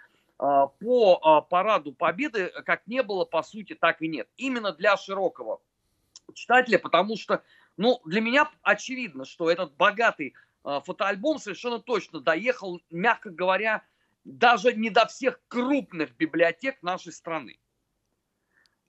по 0.42 1.46
параду 1.50 1.94
Победы 1.94 2.52
как 2.66 2.88
не 2.88 3.04
было, 3.04 3.26
по 3.26 3.44
сути, 3.44 3.76
так 3.76 4.02
и 4.02 4.08
нет. 4.08 4.28
Именно 4.38 4.74
для 4.74 4.98
широкого 4.98 5.62
читателя, 6.34 6.80
потому 6.80 7.16
что, 7.16 7.44
ну, 7.78 8.02
для 8.06 8.22
меня 8.22 8.50
очевидно, 8.64 9.26
что 9.26 9.52
этот 9.52 9.76
богатый 9.76 10.34
фотоальбом 10.64 11.38
совершенно 11.38 11.80
точно 11.80 12.22
доехал, 12.22 12.82
мягко 12.90 13.30
говоря, 13.30 13.84
даже 14.24 14.74
не 14.74 14.90
до 14.90 15.06
всех 15.06 15.40
крупных 15.48 16.16
библиотек 16.16 16.82
нашей 16.82 17.12
страны. 17.12 17.60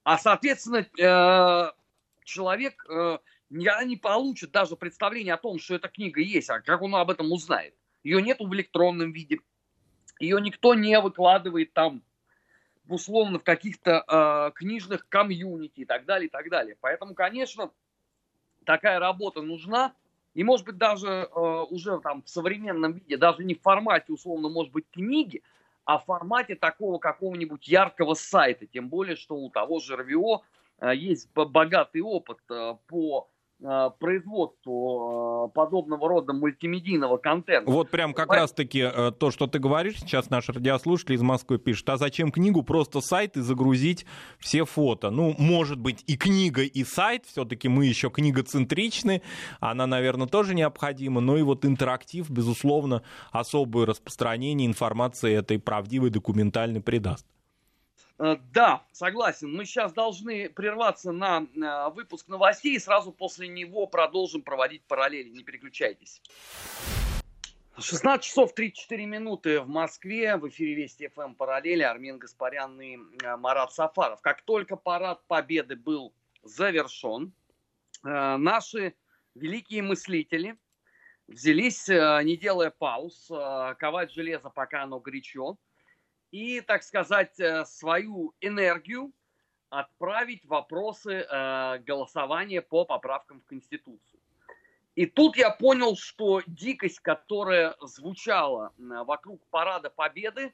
А, 0.05 0.19
соответственно, 0.19 0.87
э, 0.99 1.73
человек 2.25 2.85
э, 2.89 3.19
не 3.51 3.97
получит 3.97 4.51
даже 4.51 4.77
представление 4.77 5.35
о 5.35 5.39
том, 5.39 5.59
что 5.59 5.75
эта 5.75 5.89
книга 5.89 6.21
есть, 6.21 6.51
а 6.51 6.61
как 6.61 6.83
он 6.83 6.95
об 6.95 7.11
этом 7.11 7.31
узнает. 7.31 7.75
Ее 8.03 8.21
нет 8.21 8.41
в 8.41 8.53
электронном 8.53 9.13
виде, 9.13 9.39
ее 10.19 10.41
никто 10.41 10.75
не 10.75 10.99
выкладывает 11.01 11.73
там 11.73 12.03
условно 12.89 13.39
в 13.39 13.45
каких-то 13.45 14.05
э, 14.07 14.53
книжных 14.55 15.09
комьюнити 15.09 15.81
и 15.81 15.85
так 15.85 16.05
далее, 16.05 16.29
и 16.29 16.31
так 16.31 16.49
далее. 16.51 16.77
Поэтому, 16.81 17.15
конечно, 17.15 17.71
такая 18.65 18.99
работа 18.99 19.43
нужна, 19.43 19.95
и 20.35 20.45
может 20.45 20.67
быть 20.67 20.79
даже 20.79 21.09
э, 21.09 21.65
уже 21.71 22.01
там 22.01 22.23
в 22.23 22.29
современном 22.29 22.95
виде, 22.95 23.17
даже 23.17 23.45
не 23.45 23.55
в 23.55 23.63
формате 23.63 24.13
условно, 24.13 24.49
может 24.49 24.73
быть, 24.73 24.87
книги, 24.91 25.43
а 25.85 25.99
в 25.99 26.05
формате 26.05 26.55
такого 26.55 26.99
какого-нибудь 26.99 27.67
яркого 27.67 28.15
сайта. 28.15 28.67
Тем 28.67 28.89
более, 28.89 29.17
что 29.17 29.37
у 29.37 29.51
того 29.51 29.81
же 29.81 29.97
РВО 29.97 30.43
э, 30.79 30.95
есть 30.95 31.33
богатый 31.35 32.01
опыт 32.01 32.39
э, 32.51 32.77
по 32.87 33.29
производству 33.99 35.49
э, 35.49 35.55
подобного 35.55 36.09
рода 36.09 36.33
мультимедийного 36.33 37.17
контента. 37.17 37.71
Вот 37.71 37.91
прям 37.91 38.13
как 38.13 38.33
раз-таки 38.33 38.81
э, 38.81 39.13
то, 39.13 39.31
что 39.31 39.47
ты 39.47 39.59
говоришь, 39.59 40.01
сейчас 40.01 40.31
наш 40.31 40.49
радиослушатель 40.49 41.15
из 41.15 41.23
Москвы 41.23 41.59
пишет, 41.59 41.89
а 41.89 41.97
зачем 41.97 42.33
книгу, 42.33 42.63
просто 42.63 43.01
сайт 43.01 43.37
и 43.37 43.41
загрузить 43.41 44.05
все 44.39 44.65
фото? 44.65 45.11
Ну, 45.11 45.35
может 45.39 45.79
быть, 45.79 46.03
и 46.07 46.17
книга, 46.17 46.63
и 46.63 46.85
сайт, 46.85 47.25
все-таки 47.27 47.69
мы 47.69 47.87
еще 47.87 48.11
книгоцентричны, 48.11 49.23
она, 49.61 49.87
наверное, 49.87 50.27
тоже 50.27 50.55
необходима, 50.55 51.21
но 51.21 51.37
и 51.37 51.43
вот 51.43 51.65
интерактив, 51.65 52.29
безусловно, 52.31 53.03
особое 53.31 53.87
распространение 53.87 54.67
информации 54.67 55.35
этой 55.35 55.59
правдивой 55.59 56.11
документальной 56.11 56.81
придаст. 56.81 57.27
Э, 58.19 58.37
да, 58.53 58.85
согласен. 58.93 59.53
Мы 59.53 59.65
сейчас 59.65 59.93
должны 59.93 60.49
прерваться 60.49 61.13
на 61.13 61.47
э, 61.55 61.91
выпуск 61.95 62.29
новостей 62.29 62.77
и 62.77 62.79
сразу 62.79 63.13
после 63.13 63.49
него 63.49 63.87
продолжим 63.87 64.43
проводить 64.43 64.85
параллели. 64.85 65.29
Не 65.29 65.43
переключайтесь. 65.43 66.23
16 67.79 68.25
часов 68.25 68.55
34 68.55 69.07
минуты 69.07 69.61
в 69.61 69.69
Москве. 69.69 70.37
В 70.37 70.49
эфире 70.49 70.75
Вести 70.75 71.09
ФМ 71.09 71.35
параллели. 71.35 71.83
Армин 71.83 72.19
Гаспарян 72.19 72.81
и 72.81 72.99
э, 73.23 73.37
Марат 73.37 73.73
Сафаров. 73.73 74.21
Как 74.21 74.43
только 74.43 74.77
парад 74.77 75.27
Победы 75.27 75.77
был 75.77 76.13
завершен, 76.43 77.33
наши 78.03 78.97
великие 79.37 79.81
мыслители 79.81 80.57
взялись, 81.29 81.87
не 81.87 82.37
делая 82.37 82.71
пауз, 82.71 83.31
ковать 83.79 84.13
железо, 84.13 84.51
пока 84.51 84.83
оно 84.83 84.99
горячо, 84.99 85.57
и, 86.33 86.63
так 86.63 86.83
сказать, 86.83 87.39
э, 87.39 87.65
свою 87.67 88.35
энергию 88.41 89.13
отправить 89.69 90.45
вопросы 90.47 91.27
э, 91.31 91.79
голосования 91.87 92.63
по 92.63 92.85
поправкам 92.85 93.41
в 93.41 93.47
Конституцию. 93.47 94.19
И 94.95 95.07
тут 95.07 95.37
я 95.37 95.51
понял, 95.51 95.97
что 95.97 96.43
дикость, 96.47 97.01
которая 97.01 97.77
звучала 97.81 98.73
э, 98.77 98.83
вокруг 99.05 99.41
Парада 99.51 99.91
Победы, 99.91 100.53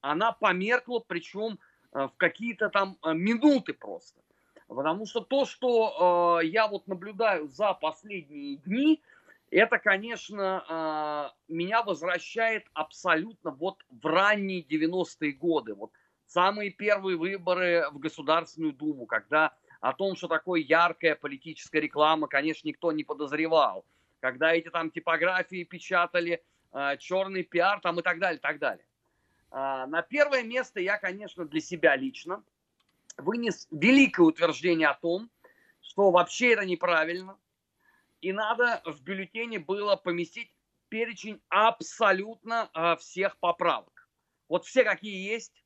она 0.00 0.32
померкла, 0.32 1.00
причем 1.00 1.58
в 1.90 2.12
какие-то 2.18 2.68
там 2.68 2.98
минуты 3.02 3.72
просто. 3.72 4.20
Потому 4.68 5.06
что 5.06 5.20
то, 5.20 5.46
что 5.46 6.40
я 6.44 6.68
вот 6.68 6.86
наблюдаю 6.86 7.48
за 7.48 7.72
последние 7.72 8.58
дни, 8.58 9.02
это, 9.50 9.78
конечно, 9.78 10.64
а, 10.68 11.32
меня 11.48 11.82
возвращает 11.82 12.66
абсолютно 12.74 13.50
вот 13.50 13.84
в 13.88 14.04
ранние 14.06 14.62
90-е 14.62 15.32
годы. 15.32 15.74
Вот 15.74 15.90
самые 16.26 16.70
первые 16.70 17.16
выборы 17.16 17.86
в 17.90 17.98
Государственную 17.98 18.72
Думу, 18.72 19.06
когда 19.06 19.54
о 19.80 19.92
том, 19.92 20.16
что 20.16 20.28
такое 20.28 20.60
яркая 20.60 21.14
политическая 21.14 21.80
реклама, 21.80 22.26
конечно, 22.26 22.68
никто 22.68 22.92
не 22.92 23.04
подозревал. 23.04 23.84
Когда 24.20 24.52
эти 24.52 24.68
там 24.68 24.90
типографии 24.90 25.64
печатали, 25.64 26.42
а, 26.72 26.96
черный 26.96 27.42
пиар 27.42 27.80
там 27.80 27.98
и 28.00 28.02
так 28.02 28.18
далее, 28.18 28.40
так 28.40 28.58
далее. 28.58 28.84
А, 29.50 29.86
на 29.86 30.02
первое 30.02 30.42
место 30.42 30.80
я, 30.80 30.98
конечно, 30.98 31.46
для 31.46 31.60
себя 31.60 31.96
лично 31.96 32.42
вынес 33.16 33.66
великое 33.70 34.24
утверждение 34.24 34.88
о 34.88 34.94
том, 34.94 35.30
что 35.80 36.10
вообще 36.10 36.52
это 36.52 36.66
неправильно– 36.66 37.36
и 38.20 38.32
надо 38.32 38.82
в 38.84 39.02
бюллетене 39.02 39.58
было 39.58 39.96
поместить 39.96 40.52
перечень 40.88 41.40
абсолютно 41.48 42.70
э, 42.74 42.96
всех 42.96 43.38
поправок. 43.38 44.08
Вот 44.48 44.64
все 44.64 44.84
какие 44.84 45.30
есть, 45.30 45.64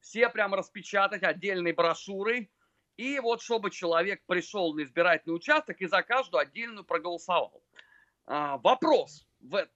все 0.00 0.28
прям 0.28 0.54
распечатать 0.54 1.22
отдельной 1.22 1.72
брошюрой, 1.72 2.50
и 2.96 3.18
вот 3.18 3.42
чтобы 3.42 3.70
человек 3.70 4.22
пришел 4.26 4.72
на 4.74 4.82
избирательный 4.82 5.34
участок 5.34 5.80
и 5.80 5.86
за 5.86 6.02
каждую 6.02 6.40
отдельную 6.40 6.84
проголосовал. 6.84 7.62
А, 8.26 8.58
вопрос 8.58 9.26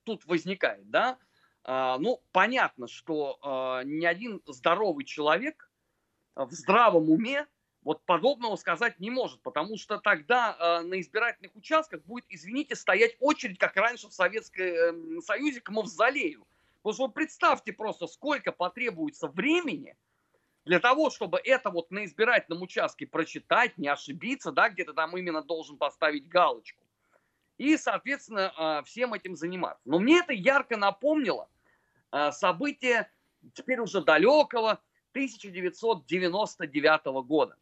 тут 0.04 0.24
возникает, 0.24 0.88
да? 0.88 1.18
А, 1.64 1.98
ну, 1.98 2.22
понятно, 2.32 2.86
что 2.86 3.38
а, 3.42 3.82
ни 3.84 4.06
один 4.06 4.40
здоровый 4.46 5.04
человек 5.04 5.70
в 6.34 6.52
здравом 6.52 7.10
уме 7.10 7.46
вот 7.88 8.04
подобного 8.04 8.56
сказать 8.56 9.00
не 9.00 9.08
может, 9.08 9.40
потому 9.40 9.78
что 9.78 9.96
тогда 9.96 10.54
э, 10.60 10.80
на 10.82 11.00
избирательных 11.00 11.56
участках 11.56 12.04
будет, 12.04 12.26
извините, 12.28 12.76
стоять 12.76 13.16
очередь, 13.18 13.58
как 13.58 13.74
раньше 13.76 14.08
в 14.08 14.12
Советском 14.12 14.66
э, 14.66 15.22
Союзе, 15.22 15.62
к 15.62 15.70
мавзолею. 15.70 16.46
Потому 16.82 16.94
что 16.94 17.06
вы 17.06 17.12
представьте 17.14 17.72
просто, 17.72 18.06
сколько 18.06 18.52
потребуется 18.52 19.26
времени 19.28 19.96
для 20.66 20.80
того, 20.80 21.08
чтобы 21.08 21.40
это 21.42 21.70
вот 21.70 21.90
на 21.90 22.04
избирательном 22.04 22.60
участке 22.60 23.06
прочитать, 23.06 23.78
не 23.78 23.88
ошибиться, 23.88 24.52
да, 24.52 24.68
где-то 24.68 24.92
там 24.92 25.16
именно 25.16 25.40
должен 25.42 25.78
поставить 25.78 26.28
галочку. 26.28 26.84
И, 27.56 27.78
соответственно, 27.78 28.52
э, 28.54 28.82
всем 28.84 29.14
этим 29.14 29.34
заниматься. 29.34 29.80
Но 29.86 29.98
мне 29.98 30.18
это 30.18 30.34
ярко 30.34 30.76
напомнило 30.76 31.48
э, 32.12 32.32
события 32.32 33.10
теперь 33.54 33.80
уже 33.80 34.02
далекого 34.02 34.72
1999 35.12 37.06
года 37.26 37.56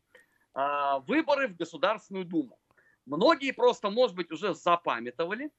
выборы 1.01 1.49
в 1.49 1.57
Государственную 1.57 2.25
Думу. 2.25 2.59
Многие 3.05 3.53
просто, 3.53 3.91
может 3.91 4.17
быть, 4.17 4.33
уже 4.33 4.55
запамятовали. 4.55 5.51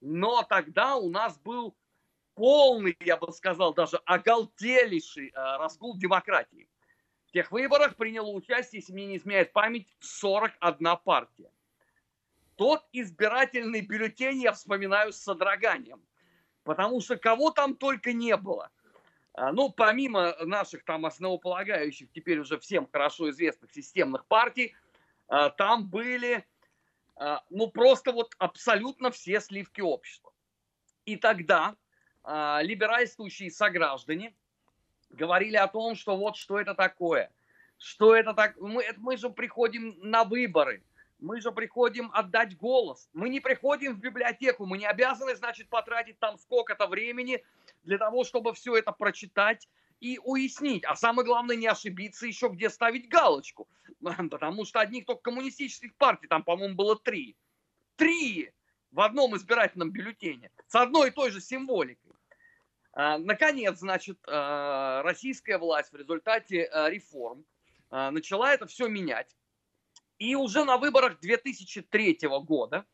но 0.00 0.42
тогда 0.42 0.96
у 0.96 1.08
нас 1.08 1.38
был 1.38 1.76
полный, 2.34 2.96
я 3.00 3.16
бы 3.16 3.32
сказал, 3.32 3.74
даже 3.74 3.96
оголтелейший 4.04 5.28
э, 5.28 5.32
раскол 5.34 5.96
демократии. 5.96 6.68
В 7.26 7.32
тех 7.32 7.50
выборах 7.50 7.96
приняло 7.96 8.30
участие, 8.30 8.80
если 8.80 8.92
мне 8.92 9.06
не 9.06 9.16
изменяет 9.16 9.52
память, 9.52 9.88
41 10.00 10.96
партия. 11.04 11.50
Тот 12.56 12.86
избирательный 12.92 13.80
бюллетень 13.80 14.42
я 14.42 14.52
вспоминаю 14.52 15.12
с 15.12 15.18
содроганием, 15.18 16.02
потому 16.62 17.00
что 17.00 17.16
кого 17.16 17.50
там 17.50 17.74
только 17.74 18.12
не 18.12 18.36
было. 18.36 18.70
А, 19.36 19.52
ну, 19.52 19.68
помимо 19.70 20.34
наших 20.44 20.82
там 20.84 21.04
основополагающих, 21.04 22.10
теперь 22.10 22.38
уже 22.38 22.58
всем 22.58 22.88
хорошо 22.90 23.28
известных 23.30 23.70
системных 23.70 24.24
партий, 24.26 24.74
а, 25.28 25.50
там 25.50 25.86
были, 25.88 26.42
а, 27.16 27.44
ну, 27.50 27.68
просто 27.68 28.12
вот 28.12 28.34
абсолютно 28.38 29.10
все 29.10 29.40
сливки 29.40 29.82
общества. 29.82 30.32
И 31.04 31.16
тогда 31.16 31.76
либеральствующие 32.28 33.52
сограждане 33.52 34.34
говорили 35.10 35.54
о 35.54 35.68
том, 35.68 35.94
что 35.94 36.16
вот 36.16 36.34
что 36.34 36.58
это 36.58 36.74
такое, 36.74 37.30
что 37.78 38.16
это 38.16 38.34
так, 38.34 38.56
мы, 38.56 38.84
мы 38.96 39.16
же 39.16 39.30
приходим 39.30 39.96
на 40.00 40.24
выборы, 40.24 40.82
мы 41.18 41.40
же 41.40 41.52
приходим 41.52 42.10
отдать 42.12 42.56
голос. 42.56 43.08
Мы 43.12 43.28
не 43.28 43.40
приходим 43.40 43.94
в 43.94 43.98
библиотеку, 43.98 44.66
мы 44.66 44.78
не 44.78 44.86
обязаны, 44.86 45.34
значит, 45.36 45.68
потратить 45.68 46.18
там 46.18 46.38
сколько-то 46.38 46.86
времени 46.86 47.42
для 47.84 47.98
того, 47.98 48.24
чтобы 48.24 48.52
все 48.54 48.76
это 48.76 48.92
прочитать 48.92 49.68
и 50.00 50.20
уяснить. 50.22 50.84
А 50.84 50.94
самое 50.94 51.26
главное, 51.26 51.56
не 51.56 51.66
ошибиться 51.66 52.26
еще, 52.26 52.48
где 52.48 52.68
ставить 52.68 53.08
галочку. 53.08 53.68
Потому 54.30 54.64
что 54.64 54.80
одних 54.80 55.06
только 55.06 55.22
коммунистических 55.22 55.94
партий, 55.96 56.26
там, 56.26 56.42
по-моему, 56.42 56.74
было 56.74 56.96
три. 56.96 57.36
Три 57.96 58.52
в 58.90 59.00
одном 59.00 59.36
избирательном 59.36 59.90
бюллетене 59.90 60.50
с 60.68 60.74
одной 60.74 61.08
и 61.08 61.12
той 61.12 61.30
же 61.30 61.40
символикой. 61.40 62.12
А, 62.92 63.18
наконец, 63.18 63.78
значит, 63.78 64.18
а, 64.26 65.02
российская 65.02 65.58
власть 65.58 65.92
в 65.92 65.96
результате 65.96 66.64
а, 66.64 66.88
реформ 66.88 67.44
начала 67.90 68.52
это 68.52 68.66
все 68.66 68.88
менять. 68.88 69.36
И 70.18 70.34
уже 70.34 70.64
на 70.64 70.78
выборах 70.78 71.20
2003 71.20 72.20
года, 72.42 72.86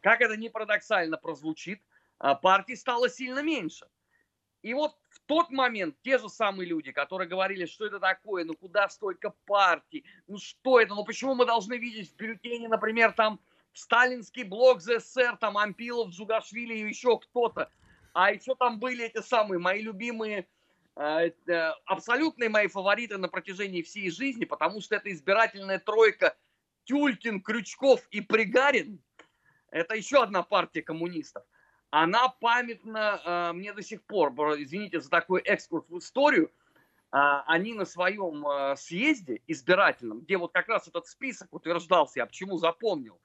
как 0.00 0.20
это 0.20 0.36
не 0.36 0.48
парадоксально 0.48 1.16
прозвучит, 1.16 1.80
а, 2.18 2.34
партий 2.34 2.76
стало 2.76 3.08
сильно 3.08 3.42
меньше. 3.42 3.86
И 4.62 4.74
вот 4.74 4.94
в 5.08 5.20
тот 5.26 5.50
момент 5.50 5.96
те 6.02 6.18
же 6.18 6.28
самые 6.28 6.68
люди, 6.68 6.92
которые 6.92 7.28
говорили, 7.28 7.64
что 7.64 7.86
это 7.86 7.98
такое, 7.98 8.44
ну 8.44 8.54
куда 8.54 8.88
столько 8.88 9.34
партий, 9.46 10.04
ну 10.26 10.38
что 10.38 10.80
это, 10.80 10.94
ну 10.94 11.04
почему 11.04 11.34
мы 11.34 11.46
должны 11.46 11.78
видеть 11.78 12.12
в 12.12 12.16
бюллетене, 12.16 12.68
например, 12.68 13.12
там 13.12 13.40
сталинский 13.72 14.42
блок 14.42 14.82
ЗССР, 14.82 15.38
там 15.40 15.56
Ампилов, 15.56 16.10
Джугашвили 16.10 16.74
и 16.74 16.88
еще 16.88 17.18
кто-то. 17.18 17.70
А 18.12 18.32
еще 18.32 18.54
там 18.54 18.80
были 18.80 19.06
эти 19.06 19.22
самые 19.22 19.60
мои 19.60 19.82
любимые 19.82 20.48
абсолютные 21.86 22.50
мои 22.50 22.66
фавориты 22.66 23.16
на 23.16 23.28
протяжении 23.28 23.82
всей 23.82 24.10
жизни, 24.10 24.44
потому 24.44 24.80
что 24.80 24.96
это 24.96 25.10
избирательная 25.10 25.78
тройка 25.78 26.36
Тюлькин, 26.84 27.40
Крючков 27.40 28.06
и 28.10 28.20
Пригарин. 28.20 29.00
Это 29.70 29.94
еще 29.94 30.22
одна 30.22 30.42
партия 30.42 30.82
коммунистов. 30.82 31.44
Она 31.90 32.28
памятна 32.28 33.20
э, 33.24 33.52
мне 33.52 33.72
до 33.72 33.82
сих 33.82 34.02
пор, 34.04 34.32
извините 34.60 35.00
за 35.00 35.10
такой 35.10 35.40
экскурс 35.40 35.88
в 35.88 35.98
историю, 35.98 36.46
э, 36.46 36.50
они 37.46 37.74
на 37.74 37.84
своем 37.84 38.76
съезде 38.76 39.40
избирательном, 39.46 40.20
где 40.20 40.36
вот 40.36 40.52
как 40.52 40.68
раз 40.68 40.86
этот 40.86 41.06
список 41.06 41.48
утверждался, 41.52 42.20
я 42.20 42.26
почему 42.26 42.58
запомнил, 42.58 43.20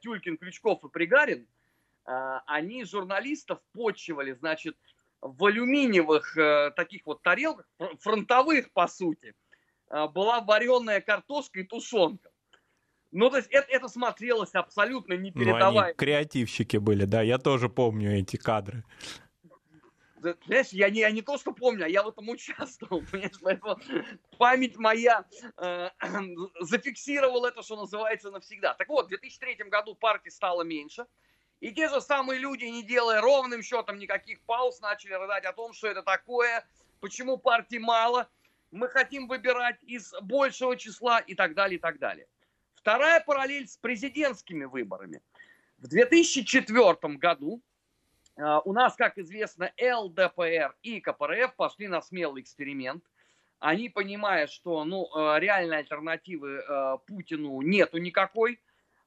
Тюлькин, 0.00 0.36
Крючков 0.36 0.84
и 0.84 0.88
Пригарин, 0.88 1.46
они 2.04 2.84
журналистов 2.84 3.60
почивали, 3.72 4.32
значит, 4.32 4.76
в 5.24 5.46
алюминиевых 5.46 6.36
э, 6.36 6.70
таких 6.76 7.06
вот 7.06 7.22
тарелках, 7.22 7.66
фронтовых 8.00 8.70
по 8.72 8.86
сути, 8.86 9.34
э, 9.90 10.06
была 10.08 10.42
вареная 10.42 11.00
картошка 11.00 11.60
и 11.60 11.64
тушенка. 11.64 12.30
Ну, 13.10 13.30
то 13.30 13.38
есть 13.38 13.48
это, 13.50 13.66
это 13.70 13.88
смотрелось 13.88 14.54
абсолютно 14.54 15.14
непередаваемо. 15.14 15.72
Ну, 15.72 15.80
они 15.86 15.94
креативщики 15.94 16.76
были, 16.76 17.06
да, 17.06 17.22
я 17.22 17.38
тоже 17.38 17.68
помню 17.70 18.18
эти 18.18 18.36
кадры. 18.36 18.84
Знаешь, 20.46 20.68
я 20.70 20.90
не, 20.90 21.00
я 21.00 21.10
не 21.10 21.22
то, 21.22 21.38
что 21.38 21.52
помню, 21.52 21.84
а 21.84 21.88
я 21.88 22.02
в 22.02 22.08
этом 22.08 22.28
участвовал, 22.28 23.02
понимаешь, 23.10 23.38
поэтому 23.40 23.78
память 24.36 24.76
моя 24.76 25.24
э, 25.56 25.88
зафиксировала 26.60 27.46
это, 27.46 27.62
что 27.62 27.76
называется, 27.76 28.30
навсегда. 28.30 28.74
Так 28.74 28.88
вот, 28.88 29.06
в 29.06 29.08
2003 29.08 29.56
году 29.70 29.94
партий 29.94 30.30
стало 30.30 30.62
меньше, 30.62 31.06
и 31.64 31.72
те 31.72 31.88
же 31.88 32.02
самые 32.02 32.38
люди, 32.40 32.66
не 32.66 32.82
делая 32.82 33.22
ровным 33.22 33.62
счетом 33.62 33.98
никаких 33.98 34.38
пауз, 34.42 34.82
начали 34.82 35.14
рыдать 35.14 35.46
о 35.46 35.54
том, 35.54 35.72
что 35.72 35.88
это 35.88 36.02
такое, 36.02 36.62
почему 37.00 37.38
партий 37.38 37.78
мало, 37.78 38.28
мы 38.70 38.86
хотим 38.86 39.28
выбирать 39.28 39.82
из 39.82 40.12
большего 40.20 40.76
числа 40.76 41.20
и 41.20 41.34
так 41.34 41.54
далее, 41.54 41.78
и 41.78 41.80
так 41.80 41.98
далее. 41.98 42.26
Вторая 42.74 43.20
параллель 43.20 43.66
с 43.66 43.78
президентскими 43.78 44.66
выборами. 44.66 45.22
В 45.78 45.88
2004 45.88 47.14
году 47.14 47.62
э, 48.36 48.60
у 48.66 48.74
нас, 48.74 48.94
как 48.94 49.16
известно, 49.16 49.72
ЛДПР 49.80 50.76
и 50.82 51.00
КПРФ 51.00 51.54
пошли 51.56 51.88
на 51.88 52.02
смелый 52.02 52.42
эксперимент. 52.42 53.02
Они, 53.58 53.88
понимая, 53.88 54.48
что 54.48 54.84
ну, 54.84 55.06
э, 55.06 55.40
реальной 55.40 55.78
альтернативы 55.78 56.58
э, 56.58 56.98
Путину 57.06 57.62
нету 57.62 57.96
никакой, 57.96 58.60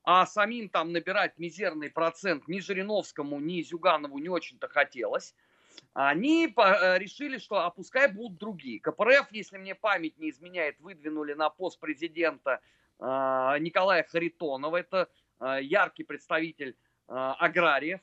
а 0.10 0.26
самим 0.26 0.70
там 0.70 0.94
набирать 0.94 1.38
мизерный 1.38 1.90
процент 1.90 2.48
ни 2.48 2.62
Жириновскому, 2.62 3.42
ни 3.42 3.62
Зюганову 3.62 4.20
не 4.20 4.30
очень-то 4.30 4.70
хотелось, 4.70 5.36
они 5.92 6.48
э, 6.48 6.98
решили, 6.98 7.38
что 7.40 7.58
а 7.58 7.74
будут 8.08 8.38
другие. 8.38 8.80
КПРФ, 8.80 9.30
если 9.32 9.58
мне 9.58 9.76
память 9.76 10.18
не 10.18 10.30
изменяет, 10.30 10.80
выдвинули 10.80 11.34
на 11.34 11.50
пост 11.50 11.78
президента 11.82 12.62
э, 13.00 13.04
Николая 13.60 14.04
Харитонова. 14.04 14.78
Это 14.78 15.10
э, 15.42 15.60
яркий 15.62 16.06
представитель 16.06 16.78
аграриев 17.08 18.00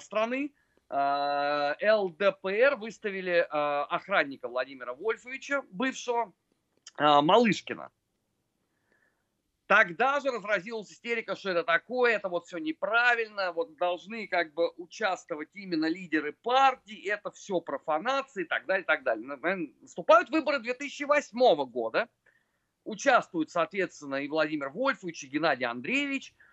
страны. 0.00 0.52
ЛДПР 0.90 2.76
выставили 2.76 3.46
охранника 3.48 4.48
Владимира 4.48 4.92
Вольфовича, 4.92 5.62
бывшего 5.70 6.32
Малышкина. 6.98 7.92
Тогда 9.68 10.18
же 10.20 10.30
разразилась 10.30 10.90
истерика, 10.90 11.36
что 11.36 11.50
это 11.50 11.62
такое, 11.62 12.16
это 12.16 12.30
вот 12.30 12.46
все 12.46 12.56
неправильно, 12.56 13.52
вот 13.52 13.76
должны 13.76 14.26
как 14.26 14.54
бы 14.54 14.70
участвовать 14.78 15.50
именно 15.52 15.84
лидеры 15.84 16.32
партии, 16.32 17.06
это 17.06 17.30
все 17.32 17.60
профанации 17.60 18.44
и 18.44 18.46
так 18.46 18.64
далее, 18.64 18.84
и 18.84 18.86
так 18.86 19.02
далее. 19.02 19.70
Наступают 19.82 20.30
выборы 20.30 20.60
2008 20.60 21.38
года, 21.66 22.08
участвуют, 22.84 23.50
соответственно, 23.50 24.16
и 24.16 24.28
Владимир 24.28 24.70
Вольфович, 24.70 25.24
и 25.24 25.28
Геннадий 25.28 25.66
Андреевич– 25.66 26.34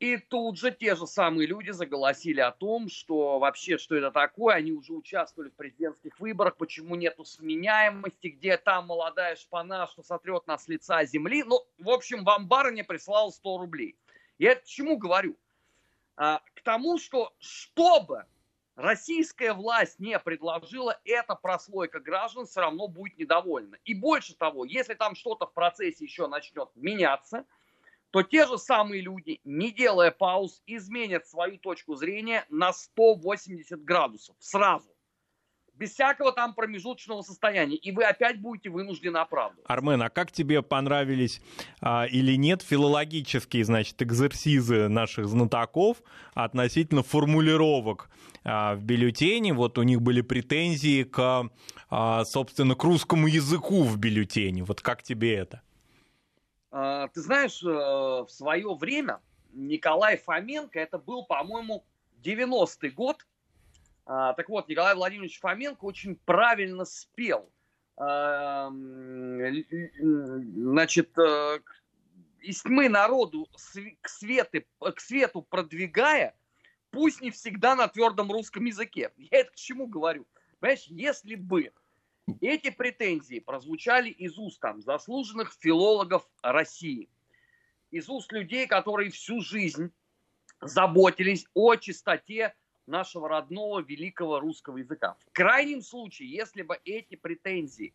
и 0.00 0.16
тут 0.16 0.58
же 0.58 0.70
те 0.70 0.96
же 0.96 1.06
самые 1.06 1.46
люди 1.46 1.70
заголосили 1.72 2.40
о 2.40 2.52
том, 2.52 2.88
что 2.88 3.38
вообще, 3.38 3.76
что 3.76 3.94
это 3.94 4.10
такое, 4.10 4.54
они 4.54 4.72
уже 4.72 4.94
участвовали 4.94 5.50
в 5.50 5.54
президентских 5.54 6.18
выборах, 6.18 6.56
почему 6.56 6.94
нету 6.94 7.26
сменяемости, 7.26 8.28
где 8.28 8.56
там 8.56 8.86
молодая 8.86 9.36
шпана, 9.36 9.86
что 9.88 10.02
сотрет 10.02 10.46
нас 10.46 10.64
с 10.64 10.68
лица 10.68 11.04
земли. 11.04 11.44
Ну, 11.44 11.60
в 11.78 11.90
общем, 11.90 12.24
вам 12.24 12.48
барыня 12.48 12.82
прислала 12.82 13.28
100 13.28 13.58
рублей. 13.58 13.94
Я 14.38 14.52
это 14.52 14.62
к 14.62 14.64
чему 14.64 14.96
говорю? 14.96 15.36
А, 16.16 16.40
к 16.54 16.62
тому, 16.62 16.98
что 16.98 17.34
чтобы 17.38 18.24
российская 18.76 19.52
власть 19.52 20.00
не 20.00 20.18
предложила, 20.18 20.98
эта 21.04 21.34
прослойка 21.34 22.00
граждан 22.00 22.46
все 22.46 22.62
равно 22.62 22.88
будет 22.88 23.18
недовольна. 23.18 23.76
И 23.84 23.92
больше 23.92 24.34
того, 24.34 24.64
если 24.64 24.94
там 24.94 25.14
что-то 25.14 25.46
в 25.46 25.52
процессе 25.52 26.06
еще 26.06 26.26
начнет 26.26 26.70
меняться– 26.74 27.44
то 28.10 28.22
те 28.22 28.46
же 28.46 28.58
самые 28.58 29.02
люди, 29.02 29.40
не 29.44 29.70
делая 29.70 30.10
пауз, 30.10 30.62
изменят 30.66 31.26
свою 31.26 31.58
точку 31.58 31.94
зрения 31.94 32.44
на 32.48 32.72
180 32.72 33.84
градусов 33.84 34.36
сразу. 34.38 34.88
Без 35.74 35.92
всякого 35.92 36.32
там 36.32 36.52
промежуточного 36.52 37.22
состояния. 37.22 37.76
И 37.76 37.90
вы 37.90 38.04
опять 38.04 38.38
будете 38.38 38.68
вынуждены 38.68 39.16
оправдывать. 39.16 39.64
Армен, 39.66 40.02
а 40.02 40.10
как 40.10 40.30
тебе 40.30 40.60
понравились 40.60 41.40
а, 41.80 42.04
или 42.04 42.36
нет 42.36 42.60
филологические, 42.60 43.64
значит, 43.64 44.02
экзерсизы 44.02 44.88
наших 44.88 45.26
знатоков 45.26 46.02
относительно 46.34 47.02
формулировок 47.02 48.10
а, 48.44 48.74
в 48.74 48.82
бюллетене? 48.82 49.54
Вот 49.54 49.78
у 49.78 49.82
них 49.82 50.02
были 50.02 50.20
претензии 50.20 51.04
к, 51.04 51.48
а, 51.88 52.24
собственно, 52.26 52.74
к 52.74 52.84
русскому 52.84 53.26
языку 53.26 53.84
в 53.84 53.96
бюллетене. 53.96 54.64
Вот 54.64 54.82
как 54.82 55.02
тебе 55.02 55.34
это? 55.34 55.62
А, 56.70 57.08
ты 57.08 57.20
знаешь, 57.20 57.62
э, 57.62 57.66
в 57.66 58.28
свое 58.28 58.74
время 58.74 59.20
Николай 59.52 60.16
Фоменко, 60.16 60.78
это 60.78 60.98
был, 60.98 61.24
по-моему, 61.24 61.84
90-й 62.22 62.90
год. 62.90 63.26
А, 64.06 64.34
так 64.34 64.48
вот, 64.48 64.68
Николай 64.68 64.94
Владимирович 64.94 65.40
Фоменко 65.40 65.84
очень 65.84 66.16
правильно 66.16 66.84
спел. 66.84 67.50
А, 67.96 68.70
значит, 70.52 71.18
э, 71.18 71.60
из 72.40 72.62
тьмы 72.62 72.88
народу 72.88 73.48
к, 74.00 74.08
свету, 74.08 74.60
к 74.78 75.00
свету 75.00 75.42
продвигая, 75.42 76.34
пусть 76.90 77.20
не 77.20 77.30
всегда 77.30 77.74
на 77.74 77.88
твердом 77.88 78.30
русском 78.32 78.64
языке. 78.64 79.12
Я 79.16 79.40
это 79.40 79.50
к 79.50 79.56
чему 79.56 79.86
говорю? 79.86 80.26
Понимаешь, 80.60 80.86
если 80.86 81.34
бы 81.34 81.72
эти 82.40 82.70
претензии 82.70 83.40
прозвучали 83.40 84.10
из 84.10 84.38
уст 84.38 84.60
там, 84.60 84.80
заслуженных 84.80 85.52
филологов 85.58 86.26
России, 86.42 87.08
из 87.90 88.08
уст 88.08 88.32
людей, 88.32 88.66
которые 88.66 89.10
всю 89.10 89.40
жизнь 89.40 89.92
заботились 90.60 91.46
о 91.54 91.76
чистоте 91.76 92.54
нашего 92.86 93.28
родного 93.28 93.80
великого 93.80 94.40
русского 94.40 94.78
языка. 94.78 95.16
В 95.20 95.32
крайнем 95.32 95.82
случае, 95.82 96.30
если 96.30 96.62
бы 96.62 96.78
эти 96.84 97.14
претензии 97.16 97.94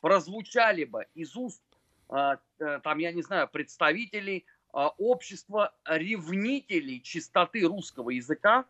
прозвучали 0.00 0.84
бы 0.84 1.06
из 1.14 1.36
уст, 1.36 1.62
э, 2.10 2.36
э, 2.58 2.80
там, 2.82 2.98
я 2.98 3.12
не 3.12 3.22
знаю, 3.22 3.48
представителей 3.48 4.44
э, 4.74 4.78
общества 4.98 5.74
ревнителей 5.84 7.00
чистоты 7.00 7.62
русского 7.62 8.10
языка, 8.10 8.66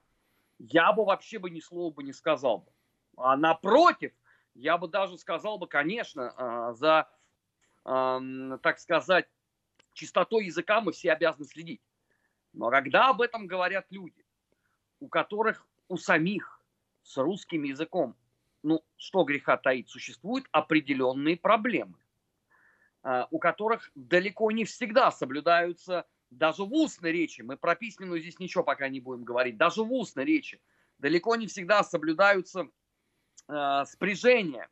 я 0.59 0.92
бы 0.92 1.05
вообще 1.05 1.38
бы 1.38 1.51
ни 1.51 1.61
слова 1.61 1.92
бы 1.92 2.03
не 2.03 2.12
сказал 2.12 2.59
бы. 2.59 2.70
А 3.16 3.37
напротив, 3.37 4.12
я 4.55 4.79
бы 4.79 4.88
даже 4.88 5.19
сказал 5.19 5.59
бы, 5.59 5.67
конечно, 5.67 6.75
за, 6.75 7.09
так 7.85 8.79
сказать, 8.79 9.29
чистотой 9.93 10.47
языка 10.47 10.81
мы 10.81 10.93
все 10.93 11.12
обязаны 11.12 11.47
следить. 11.47 11.83
Но 12.53 12.71
когда 12.71 13.09
об 13.09 13.21
этом 13.21 13.47
говорят 13.47 13.87
люди, 13.91 14.25
у 15.01 15.09
которых 15.09 15.67
у 15.88 15.97
самих 15.97 16.62
с 17.03 17.17
русским 17.17 17.65
языком, 17.65 18.17
ну, 18.62 18.85
что 18.97 19.25
греха 19.25 19.57
таить, 19.57 19.88
существуют 19.88 20.47
определенные 20.53 21.37
проблемы, 21.37 21.99
а, 23.03 23.27
у 23.31 23.38
которых 23.38 23.91
далеко 23.95 24.51
не 24.53 24.65
всегда 24.65 25.11
соблюдаются 25.11 26.07
даже 26.31 26.62
в 26.62 26.73
устной 26.73 27.12
речи, 27.12 27.43
мы 27.43 27.57
про 27.57 27.75
письменную 27.75 28.21
здесь 28.21 28.38
ничего 28.38 28.62
пока 28.62 28.88
не 28.88 29.01
будем 29.01 29.25
говорить, 29.25 29.57
даже 29.57 29.83
в 29.83 29.93
устной 29.93 30.25
речи 30.25 30.62
далеко 30.99 31.35
не 31.37 31.47
всегда 31.47 31.83
соблюдаются 31.83 32.69
э, 33.48 33.85
спряжения 33.87 34.68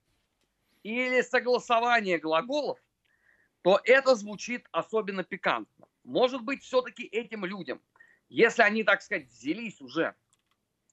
или 0.82 1.20
согласование 1.22 2.18
глаголов, 2.18 2.78
то 3.62 3.80
это 3.84 4.14
звучит 4.14 4.66
особенно 4.72 5.24
пикантно. 5.24 5.86
Может 6.04 6.42
быть, 6.42 6.62
все-таки 6.62 7.04
этим 7.04 7.44
людям, 7.44 7.80
если 8.28 8.62
они, 8.62 8.84
так 8.84 9.02
сказать, 9.02 9.28
взялись 9.28 9.80
уже 9.80 10.14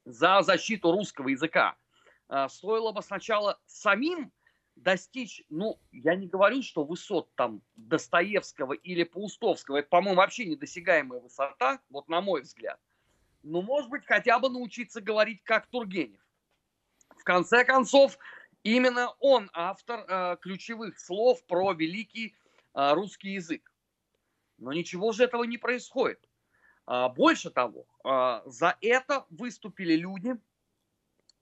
за 0.06 0.42
защиту 0.42 0.92
русского 0.92 1.30
языка, 1.30 1.76
а, 2.28 2.50
стоило 2.50 2.92
бы 2.92 3.02
сначала 3.02 3.60
самим 3.66 4.32
достичь, 4.76 5.44
ну, 5.50 5.80
я 5.92 6.16
не 6.16 6.28
говорю, 6.28 6.62
что 6.62 6.84
высот 6.84 7.34
там 7.36 7.62
Достоевского 7.76 8.74
или 8.74 9.04
Паустовского, 9.04 9.78
это, 9.78 9.90
по-моему, 9.90 10.18
вообще 10.18 10.46
недосягаемая 10.46 11.20
высота, 11.20 11.80
вот 11.90 12.08
на 12.10 12.22
мой 12.22 12.42
взгляд. 12.42 12.80
Но, 13.44 13.62
может 13.62 13.90
быть, 13.90 14.06
хотя 14.06 14.40
бы 14.40 14.50
научиться 14.50 15.02
говорить 15.02 15.42
как 15.44 15.68
Тургенев. 15.68 16.22
Конце 17.28 17.66
концов, 17.66 18.18
именно 18.64 19.14
он 19.20 19.50
автор 19.52 20.06
э, 20.08 20.38
ключевых 20.40 20.98
слов 20.98 21.46
про 21.46 21.74
великий 21.74 22.34
э, 22.74 22.94
русский 22.94 23.32
язык. 23.34 23.70
Но 24.58 24.72
ничего 24.72 25.12
же 25.12 25.26
этого 25.26 25.44
не 25.44 25.58
происходит. 25.58 26.26
А, 26.86 27.10
больше 27.10 27.50
того, 27.50 27.86
а, 28.06 28.44
за 28.46 28.78
это 28.80 29.26
выступили 29.30 29.98
люди, 29.98 30.38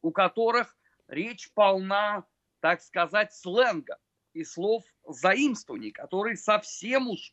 у 0.01 0.11
которых 0.11 0.75
речь 1.07 1.51
полна, 1.53 2.25
так 2.61 2.81
сказать, 2.81 3.31
сленга 3.31 3.99
и 4.33 4.43
слов 4.43 4.83
заимствований, 5.07 5.91
которые 5.91 6.35
совсем 6.35 7.09
уж 7.09 7.31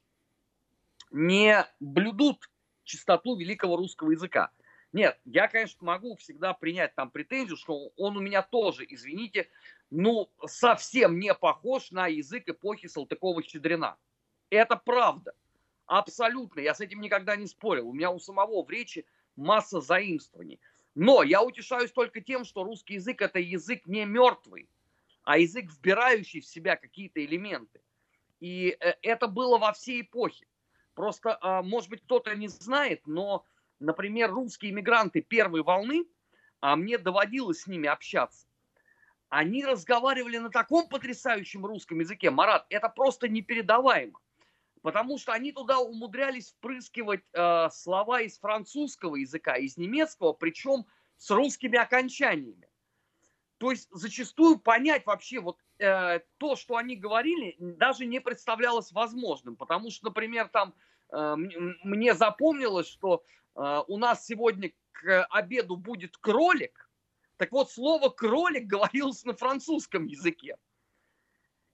не 1.11 1.67
блюдут 1.81 2.51
чистоту 2.85 3.35
великого 3.35 3.77
русского 3.77 4.11
языка. 4.11 4.51
Нет, 4.93 5.19
я, 5.25 5.49
конечно, 5.49 5.79
могу 5.87 6.17
всегда 6.17 6.53
принять 6.53 6.95
там 6.95 7.11
претензию, 7.11 7.57
что 7.57 7.93
он 7.97 8.17
у 8.17 8.21
меня 8.21 8.43
тоже, 8.43 8.85
извините, 8.87 9.49
ну, 9.91 10.31
совсем 10.47 11.19
не 11.19 11.35
похож 11.35 11.91
на 11.91 12.07
язык 12.09 12.49
эпохи 12.49 12.87
Салтыкова-Щедрина. 12.87 13.97
Это 14.51 14.77
правда. 14.77 15.35
Абсолютно, 15.87 16.61
я 16.61 16.75
с 16.75 16.81
этим 16.81 17.01
никогда 17.01 17.37
не 17.37 17.47
спорил. 17.47 17.89
У 17.89 17.93
меня 17.93 18.11
у 18.11 18.19
самого 18.19 18.65
в 18.65 18.71
речи 18.71 19.07
масса 19.37 19.81
заимствований. 19.81 20.61
Но 20.95 21.23
я 21.23 21.43
утешаюсь 21.43 21.91
только 21.91 22.21
тем, 22.21 22.45
что 22.45 22.65
русский 22.65 22.95
язык 22.95 23.23
это 23.23 23.39
язык 23.39 23.87
не 23.87 24.05
мертвый, 24.05 24.69
а 25.25 25.39
язык, 25.39 25.71
вбирающий 25.71 26.41
в 26.41 26.47
себя 26.47 26.77
какие-то 26.77 27.25
элементы. 27.25 27.81
И 28.41 28.77
э, 28.79 28.95
это 29.03 29.27
было 29.27 29.57
во 29.57 29.73
всей 29.73 30.03
эпохе. 30.03 30.47
Просто, 30.95 31.39
а, 31.41 31.63
может 31.63 31.89
быть, 31.89 32.03
кто-то 32.03 32.35
не 32.37 32.49
знает, 32.49 33.07
но, 33.07 33.47
например, 33.83 34.31
русские 34.31 34.73
иммигранты 34.73 35.21
первой 35.21 35.63
волны, 35.63 36.07
а 36.61 36.77
мне 36.77 36.99
доводилось 36.99 37.63
с 37.63 37.67
ними 37.67 37.89
общаться, 37.89 38.47
они 39.29 39.65
разговаривали 39.65 40.39
на 40.39 40.51
таком 40.51 40.89
потрясающем 40.89 41.65
русском 41.65 42.01
языке, 42.01 42.31
Марат, 42.31 42.67
это 42.69 42.89
просто 42.89 43.29
непередаваемо. 43.29 44.19
Потому 44.83 45.17
что 45.17 45.33
они 45.33 45.53
туда 45.53 45.79
умудрялись 45.79 46.51
впрыскивать 46.51 47.23
э, 47.33 47.69
слова 47.71 48.21
из 48.21 48.39
французского 48.39 49.17
языка, 49.17 49.55
из 49.57 49.77
немецкого, 49.77 50.33
причем 50.33 50.85
с 51.17 51.31
русскими 51.31 51.79
окончаниями. 51.79 52.69
То 53.59 53.71
есть 53.71 53.89
зачастую 53.93 54.59
понять 54.59 55.07
вообще 55.07 55.39
вот 55.39 55.57
э, 55.79 56.19
то, 56.39 56.57
что 56.57 56.77
они 56.77 56.97
говорили, 56.97 57.55
даже 57.59 58.07
не 58.07 58.21
представлялось 58.21 58.91
возможным, 58.91 59.55
потому 59.55 59.91
что, 59.91 60.07
например, 60.07 60.49
там 60.49 60.75
мне 61.13 62.15
запомнилось, 62.15 62.89
что 62.89 63.23
э, 63.55 63.83
у 63.87 63.99
нас 63.99 64.27
сегодня 64.27 64.73
к 64.93 65.25
обеду 65.27 65.77
будет 65.77 66.17
кролик, 66.17 66.91
так 67.37 67.53
вот 67.53 67.71
слово 67.71 68.09
кролик 68.09 68.67
говорилось 68.67 69.25
на 69.25 69.35
французском 69.35 70.07
языке. 70.07 70.57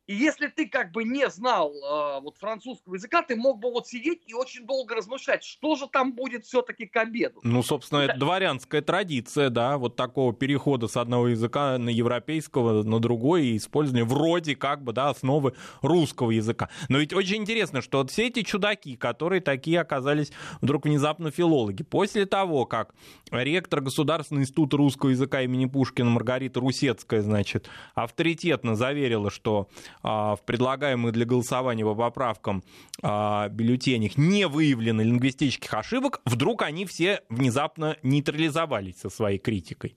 И 0.09 0.15
если 0.15 0.47
ты 0.47 0.67
как 0.67 0.91
бы 0.93 1.05
не 1.05 1.29
знал 1.29 1.71
э, 1.71 2.21
вот 2.23 2.39
французского 2.39 2.95
языка, 2.95 3.21
ты 3.21 3.37
мог 3.37 3.61
бы 3.61 3.71
вот 3.71 3.87
сидеть 3.87 4.23
и 4.27 4.33
очень 4.33 4.65
долго 4.65 4.95
размышлять, 4.95 5.45
что 5.45 5.77
же 5.77 5.87
там 5.87 6.15
будет 6.15 6.47
все-таки 6.47 6.87
к 6.87 6.97
обеду. 6.97 7.41
Ну, 7.43 7.63
собственно, 7.63 8.01
это 8.01 8.19
дворянская 8.19 8.81
традиция, 8.81 9.51
да, 9.51 9.77
вот 9.77 9.97
такого 9.97 10.33
перехода 10.33 10.89
с 10.89 10.97
одного 10.97 11.29
языка 11.29 11.77
на 11.77 11.91
европейского 11.91 12.83
на 12.83 13.01
другой 13.01 13.49
и 13.49 13.57
использования 13.59 14.05
вроде 14.05 14.57
как 14.57 14.83
бы, 14.83 14.95
да, 14.95 15.11
основы 15.11 15.53
русского 15.83 16.31
языка. 16.31 16.71
Но 16.89 16.97
ведь 16.97 17.13
очень 17.13 17.37
интересно, 17.37 17.83
что 17.83 17.99
вот 17.99 18.11
все 18.11 18.29
эти 18.29 18.41
чудаки, 18.41 18.97
которые 18.97 19.43
такие 19.43 19.79
оказались 19.79 20.33
вдруг 20.63 20.87
внезапно 20.87 21.31
филологи, 21.31 21.83
после 21.83 22.25
того, 22.25 22.65
как 22.65 22.95
ректор 23.31 23.83
Государственного 23.83 24.45
института 24.45 24.79
русского 24.79 25.11
языка 25.11 25.43
имени 25.43 25.67
Пушкина 25.67 26.09
Маргарита 26.09 26.61
Русецкая, 26.61 27.21
значит, 27.21 27.69
авторитетно 27.95 28.75
заверила, 28.75 29.31
что 29.31 29.69
в 30.03 30.41
предлагаемых 30.47 31.13
для 31.13 31.25
голосования 31.25 31.85
по 31.85 31.95
поправкам 31.95 32.63
а, 33.03 33.49
бюллетенях 33.49 34.17
не 34.17 34.47
выявлено 34.47 35.03
лингвистических 35.03 35.73
ошибок, 35.75 36.21
вдруг 36.25 36.63
они 36.63 36.87
все 36.87 37.23
внезапно 37.29 37.97
нейтрализовались 38.03 39.01
со 39.01 39.11
своей 39.11 39.39
критикой. 39.39 39.97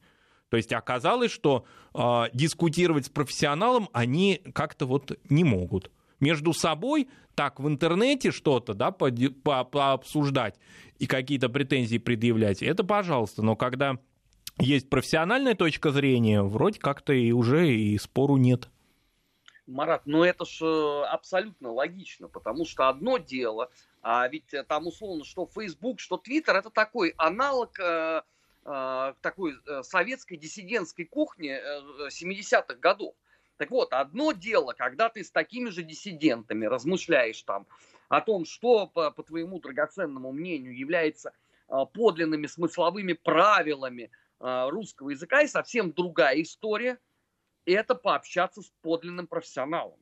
То 0.52 0.58
есть 0.58 0.74
оказалось, 0.74 1.32
что 1.32 1.64
э, 1.94 2.24
дискутировать 2.34 3.06
с 3.06 3.10
профессионалом 3.10 3.88
они 3.94 4.42
как-то 4.54 4.86
вот 4.86 5.18
не 5.30 5.46
могут. 5.46 5.90
Между 6.20 6.52
собой 6.52 7.08
так 7.36 7.62
в 7.62 7.68
интернете 7.70 8.32
что-то 8.32 8.74
да, 8.74 8.92
по, 8.92 9.10
по, 9.44 9.64
пообсуждать 9.64 10.56
и 11.00 11.08
какие-то 11.08 11.48
претензии 11.48 11.98
предъявлять, 11.98 12.62
это 12.62 12.84
пожалуйста. 12.84 13.44
Но 13.44 13.56
когда 13.56 13.98
есть 14.60 14.90
профессиональная 14.90 15.56
точка 15.56 15.92
зрения, 15.92 16.44
вроде 16.44 16.80
как-то 16.80 17.14
и 17.14 17.32
уже 17.32 17.74
и 17.74 17.98
спору 17.98 18.36
нет. 18.36 18.70
Марат, 19.68 20.06
ну 20.06 20.24
это 20.24 20.46
ж 20.46 20.62
э, 20.64 21.06
абсолютно 21.06 21.72
логично, 21.72 22.28
потому 22.28 22.66
что 22.66 22.90
одно 22.90 23.18
дело, 23.18 23.70
а 24.02 24.28
ведь 24.28 24.54
э, 24.54 24.64
там 24.64 24.88
условно, 24.88 25.24
что 25.24 25.48
Facebook, 25.48 26.00
что 26.00 26.16
Twitter, 26.16 26.54
это 26.54 26.70
такой 26.70 27.14
аналог 27.18 27.80
э, 27.80 28.22
такой 28.64 29.56
советской 29.82 30.38
диссидентской 30.38 31.06
кухни 31.06 31.50
э, 31.50 32.08
70-х 32.10 32.76
годов. 32.76 33.16
Так 33.58 33.72
вот, 33.72 33.92
одно 33.94 34.34
дело, 34.34 34.74
когда 34.74 35.10
ты 35.10 35.24
с 35.24 35.32
такими 35.32 35.70
же 35.70 35.84
диссидентами 35.84 36.66
размышляешь 36.66 37.42
там 37.44 37.66
о 38.10 38.22
том, 38.22 38.46
что, 38.46 38.88
по, 38.88 39.12
по 39.12 39.24
твоему 39.24 39.60
драгоценному 39.60 40.32
мнению, 40.32 40.78
является 40.78 41.34
подлинными 41.94 42.48
смысловыми 42.48 43.14
правилами 43.14 44.12
русского 44.40 45.12
языка, 45.12 45.42
и 45.42 45.48
совсем 45.48 45.92
другая 45.94 46.42
история– 46.42 47.00
это 47.66 47.96
пообщаться 47.96 48.62
с 48.62 48.72
подлинным 48.82 49.28
профессионалом, 49.28 50.00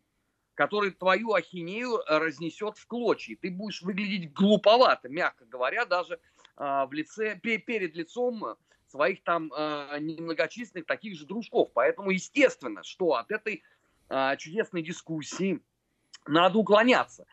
который 0.56 0.92
твою 0.92 1.34
ахинею 1.34 2.02
разнесет 2.08 2.78
в 2.78 2.88
клочья. 2.88 3.38
Ты 3.42 3.52
будешь 3.52 3.82
выглядеть 3.82 4.34
глуповато, 4.34 5.10
мягко 5.10 5.46
говоря, 5.46 5.86
даже 5.86 6.20
а, 6.56 6.86
в 6.86 6.94
лице, 6.94 7.36
перед 7.36 7.96
лицом 7.96 8.58
своих 8.88 9.24
там 9.24 9.52
а, 9.56 9.98
немногочисленных 10.00 10.86
таких 10.86 11.18
же 11.18 11.26
дружков. 11.26 11.72
Поэтому 11.74 12.12
естественно, 12.12 12.84
что 12.84 13.16
от 13.16 13.32
этой 13.32 13.64
а, 14.10 14.36
чудесной 14.36 14.82
дискуссии 14.82 15.62
надо 16.26 16.58
уклоняться. 16.58 17.26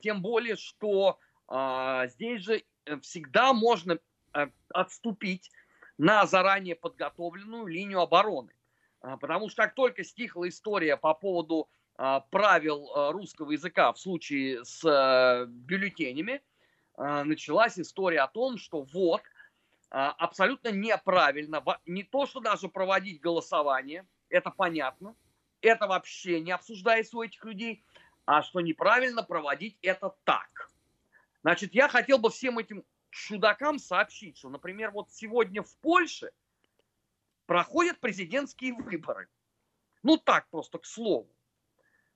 Тем 0.00 0.22
более, 0.22 0.56
что 0.56 1.18
здесь 2.06 2.42
же 2.42 2.64
всегда 3.02 3.52
можно 3.52 3.98
отступить 4.70 5.50
на 5.98 6.26
заранее 6.26 6.76
подготовленную 6.76 7.66
линию 7.66 8.00
обороны. 8.00 8.55
Потому 9.20 9.48
что 9.48 9.62
как 9.62 9.74
только 9.74 10.02
стихла 10.04 10.48
история 10.48 10.96
по 10.96 11.14
поводу 11.14 11.68
правил 12.30 13.12
русского 13.12 13.52
языка 13.52 13.92
в 13.92 13.98
случае 13.98 14.64
с 14.64 15.46
бюллетенями, 15.48 16.42
началась 16.96 17.78
история 17.78 18.20
о 18.20 18.28
том, 18.28 18.58
что 18.58 18.82
вот, 18.82 19.22
абсолютно 19.90 20.70
неправильно, 20.72 21.62
не 21.86 22.02
то, 22.02 22.26
что 22.26 22.40
даже 22.40 22.68
проводить 22.68 23.20
голосование, 23.20 24.06
это 24.28 24.50
понятно, 24.50 25.14
это 25.60 25.86
вообще 25.86 26.40
не 26.40 26.52
обсуждается 26.52 27.16
у 27.16 27.22
этих 27.22 27.44
людей, 27.44 27.84
а 28.24 28.42
что 28.42 28.60
неправильно 28.60 29.22
проводить 29.22 29.78
это 29.82 30.14
так. 30.24 30.70
Значит, 31.42 31.74
я 31.74 31.88
хотел 31.88 32.18
бы 32.18 32.30
всем 32.30 32.58
этим 32.58 32.84
чудакам 33.10 33.78
сообщить, 33.78 34.36
что, 34.36 34.48
например, 34.48 34.90
вот 34.90 35.10
сегодня 35.12 35.62
в 35.62 35.76
Польше 35.76 36.32
проходят 37.46 38.00
президентские 38.00 38.74
выборы. 38.74 39.28
Ну 40.02 40.16
так 40.16 40.48
просто, 40.50 40.78
к 40.78 40.86
слову. 40.86 41.30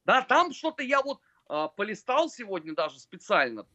Да, 0.04 0.22
там 0.22 0.52
что-то 0.52 0.82
я 0.82 1.02
вот 1.02 1.20
э, 1.48 1.68
полистал 1.76 2.28
сегодня 2.28 2.74
даже 2.74 2.98
специально. 2.98 3.66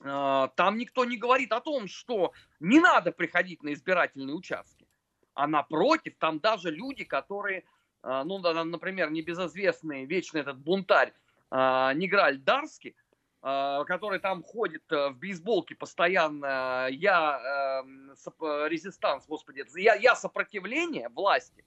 Э, 0.00 0.48
там 0.56 0.78
никто 0.78 1.04
не 1.04 1.16
говорит 1.16 1.52
о 1.52 1.60
том, 1.60 1.88
что 1.88 2.32
не 2.60 2.80
надо 2.80 3.12
приходить 3.12 3.62
на 3.62 3.72
избирательные 3.72 4.34
участки. 4.34 4.86
А 5.34 5.46
напротив, 5.46 6.16
там 6.18 6.40
даже 6.40 6.70
люди, 6.70 7.04
которые, 7.04 7.64
э, 8.02 8.22
ну, 8.24 8.38
например, 8.38 9.10
небезызвестный 9.10 10.04
вечный 10.04 10.42
этот 10.42 10.58
бунтарь 10.58 11.12
э, 11.50 11.92
Неграль 11.94 12.38
Дарский, 12.38 12.96
который 13.42 14.20
там 14.20 14.42
ходит 14.42 14.84
э, 14.92 15.10
в 15.10 15.18
бейсболке 15.18 15.74
постоянно, 15.74 16.88
я 16.90 17.82
э, 17.84 18.68
резистанс, 18.68 19.26
господи, 19.26 19.64
я, 19.76 19.94
я 19.94 20.14
сопротивление 20.14 21.08
власти, 21.08 21.64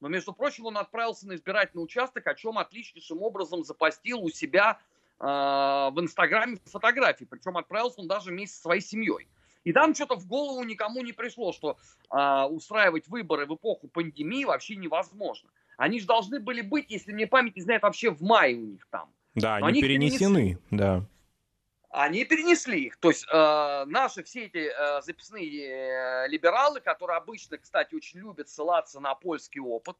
но, 0.00 0.08
между 0.08 0.32
прочим, 0.32 0.66
он 0.66 0.76
отправился 0.76 1.26
на 1.26 1.34
избирательный 1.34 1.82
участок, 1.82 2.26
о 2.26 2.34
чем 2.34 2.58
отличнейшим 2.58 3.22
образом 3.22 3.64
запостил 3.64 4.22
у 4.22 4.28
себя 4.28 4.78
э, 5.18 5.24
в 5.24 5.94
Инстаграме 5.96 6.58
фотографии. 6.66 7.24
Причем 7.24 7.56
отправился 7.56 8.00
он 8.00 8.08
даже 8.08 8.30
вместе 8.30 8.56
со 8.56 8.62
своей 8.62 8.82
семьей. 8.82 9.28
И 9.64 9.72
там 9.72 9.94
что-то 9.94 10.16
в 10.16 10.26
голову 10.26 10.62
никому 10.62 11.02
не 11.02 11.12
пришло, 11.12 11.52
что 11.52 11.78
э, 12.10 12.42
устраивать 12.44 13.08
выборы 13.08 13.46
в 13.46 13.54
эпоху 13.54 13.88
пандемии 13.88 14.44
вообще 14.44 14.76
невозможно. 14.76 15.50
Они 15.76 15.98
же 15.98 16.06
должны 16.06 16.40
были 16.40 16.60
быть, 16.60 16.90
если 16.90 17.12
мне 17.12 17.26
память 17.26 17.56
не 17.56 17.62
знает, 17.62 17.82
вообще 17.82 18.10
в 18.10 18.22
мае 18.22 18.56
у 18.56 18.66
них 18.66 18.86
там. 18.90 19.10
Да, 19.36 19.56
они, 19.56 19.68
они 19.68 19.82
перенесены, 19.82 20.40
перенесли. 20.40 20.58
да. 20.70 21.06
Они 21.90 22.24
перенесли 22.24 22.86
их. 22.86 22.96
То 22.96 23.10
есть 23.10 23.26
э, 23.30 23.84
наши 23.86 24.22
все 24.22 24.46
эти 24.46 24.70
э, 24.70 25.02
записные 25.02 25.46
э, 25.46 26.28
либералы, 26.28 26.80
которые 26.80 27.18
обычно, 27.18 27.58
кстати, 27.58 27.94
очень 27.94 28.20
любят 28.20 28.48
ссылаться 28.48 28.98
на 28.98 29.14
польский 29.14 29.60
опыт, 29.60 29.96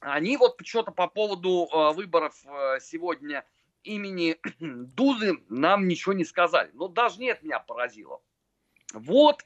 они 0.00 0.36
вот 0.36 0.60
что-то 0.64 0.90
по 0.90 1.08
поводу 1.08 1.66
э, 1.70 1.92
выборов 1.94 2.34
э, 2.44 2.78
сегодня 2.80 3.44
имени 3.84 4.36
Дузы 4.60 5.38
нам 5.48 5.88
ничего 5.88 6.12
не 6.12 6.24
сказали. 6.24 6.70
Но 6.74 6.88
даже 6.88 7.20
нет 7.20 7.42
меня 7.42 7.60
поразило. 7.60 8.20
Вот 8.92 9.44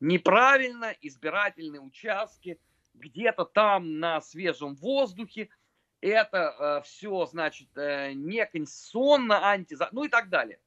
неправильно 0.00 0.94
избирательные 1.00 1.80
участки 1.80 2.58
где-то 2.92 3.46
там 3.46 3.98
на 4.00 4.20
свежем 4.20 4.74
воздухе– 4.76 5.48
это 6.00 6.54
э, 6.58 6.82
все, 6.84 7.26
значит, 7.26 7.68
э, 7.76 8.12
неконституционно, 8.12 9.48
анти... 9.48 9.76
ну 9.92 10.04
и 10.04 10.08
так 10.08 10.28
далее. 10.28 10.60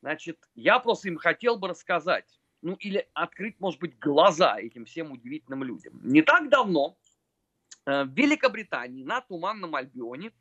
Значит, 0.00 0.38
я 0.54 0.78
просто 0.80 1.08
им 1.08 1.16
хотел 1.16 1.56
бы 1.56 1.68
рассказать, 1.68 2.40
ну 2.60 2.74
или 2.74 3.08
открыть, 3.14 3.58
может 3.60 3.80
быть, 3.80 3.98
глаза 3.98 4.58
этим 4.58 4.84
всем 4.84 5.12
удивительным 5.12 5.62
людям. 5.62 6.00
Не 6.02 6.22
так 6.22 6.48
давно 6.48 6.96
э, 7.86 8.04
в 8.04 8.08
Великобритании 8.08 9.04
на 9.04 9.20
Туманном 9.20 9.74
Альбионе 9.74 10.32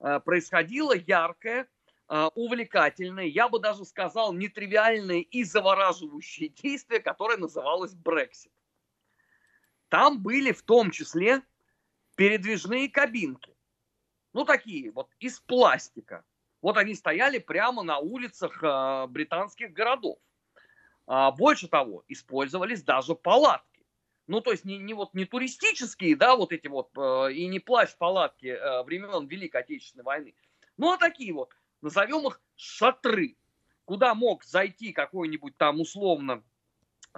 э, 0.00 0.20
происходило 0.20 0.94
яркое, 0.94 1.68
э, 2.08 2.28
увлекательное, 2.34 3.24
я 3.24 3.48
бы 3.48 3.60
даже 3.60 3.84
сказал, 3.84 4.32
нетривиальное 4.32 5.20
и 5.20 5.44
завораживающее 5.44 6.48
действие, 6.48 7.00
которое 7.00 7.38
называлось 7.38 7.94
Брексит. 7.94 8.52
Там 9.88 10.22
были 10.22 10.52
в 10.52 10.62
том 10.62 10.90
числе 10.90 11.42
передвижные 12.16 12.88
кабинки. 12.88 13.54
Ну, 14.32 14.44
такие 14.44 14.90
вот, 14.90 15.10
из 15.20 15.40
пластика. 15.40 16.24
Вот 16.60 16.76
они 16.76 16.94
стояли 16.94 17.38
прямо 17.38 17.82
на 17.82 17.98
улицах 17.98 18.62
э, 18.62 19.06
британских 19.08 19.72
городов. 19.72 20.18
А, 21.06 21.32
больше 21.32 21.68
того, 21.68 22.04
использовались 22.08 22.82
даже 22.82 23.14
палатки. 23.14 23.84
Ну, 24.28 24.40
то 24.40 24.52
есть 24.52 24.64
не, 24.64 24.78
не, 24.78 24.94
вот, 24.94 25.12
не 25.14 25.24
туристические, 25.24 26.16
да, 26.16 26.36
вот 26.36 26.52
эти 26.52 26.68
вот, 26.68 26.90
э, 26.96 27.32
и 27.32 27.46
не 27.48 27.58
плащ-палатки 27.58 28.46
э, 28.46 28.82
времен 28.84 29.26
Великой 29.26 29.62
Отечественной 29.62 30.04
войны. 30.04 30.34
Ну, 30.76 30.92
а 30.92 30.96
такие 30.96 31.32
вот, 31.34 31.52
назовем 31.82 32.28
их 32.28 32.40
шатры, 32.54 33.36
куда 33.84 34.14
мог 34.14 34.44
зайти 34.44 34.92
какой-нибудь 34.92 35.56
там 35.56 35.80
условно 35.80 36.44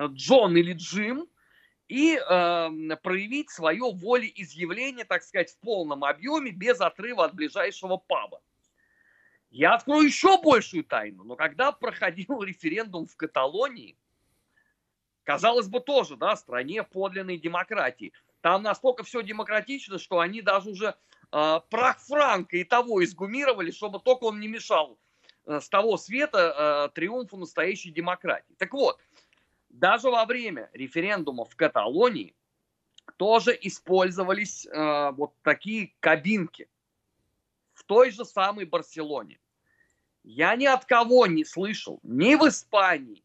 Джон 0.00 0.56
или 0.56 0.72
Джим, 0.72 1.28
и 1.88 2.16
э, 2.16 2.96
проявить 3.02 3.50
свое 3.50 3.82
волеизъявление, 3.92 5.04
так 5.04 5.22
сказать, 5.22 5.50
в 5.50 5.58
полном 5.58 6.04
объеме, 6.04 6.50
без 6.50 6.80
отрыва 6.80 7.26
от 7.26 7.34
ближайшего 7.34 7.98
паба. 7.98 8.40
Я 9.50 9.74
открою 9.74 10.06
еще 10.06 10.40
большую 10.42 10.84
тайну, 10.84 11.24
но 11.24 11.36
когда 11.36 11.70
проходил 11.72 12.42
референдум 12.42 13.06
в 13.06 13.16
Каталонии, 13.16 13.96
казалось 15.22 15.68
бы, 15.68 15.80
тоже, 15.80 16.16
да, 16.16 16.34
стране 16.36 16.82
подлинной 16.82 17.38
демократии, 17.38 18.12
там 18.40 18.62
настолько 18.62 19.04
все 19.04 19.22
демократично, 19.22 19.98
что 19.98 20.20
они 20.20 20.42
даже 20.42 20.70
уже 20.70 20.96
э, 21.32 21.60
прах 21.70 21.98
Франка 22.00 22.56
и 22.56 22.64
того 22.64 23.04
изгумировали, 23.04 23.70
чтобы 23.70 24.00
только 24.00 24.24
он 24.24 24.40
не 24.40 24.48
мешал 24.48 24.98
э, 25.46 25.60
с 25.60 25.68
того 25.68 25.98
света 25.98 26.88
э, 26.90 26.94
триумфу 26.94 27.36
настоящей 27.36 27.90
демократии. 27.90 28.54
Так 28.58 28.72
вот, 28.72 29.00
даже 29.74 30.08
во 30.08 30.24
время 30.24 30.70
референдума 30.72 31.44
в 31.44 31.56
Каталонии 31.56 32.34
тоже 33.16 33.58
использовались 33.60 34.66
э, 34.66 35.10
вот 35.12 35.34
такие 35.42 35.92
кабинки 36.00 36.68
в 37.72 37.82
той 37.82 38.12
же 38.12 38.24
самой 38.24 38.66
Барселоне. 38.66 39.40
Я 40.22 40.54
ни 40.54 40.64
от 40.64 40.84
кого 40.84 41.26
не 41.26 41.44
слышал, 41.44 41.98
ни 42.04 42.36
в 42.36 42.48
Испании, 42.48 43.24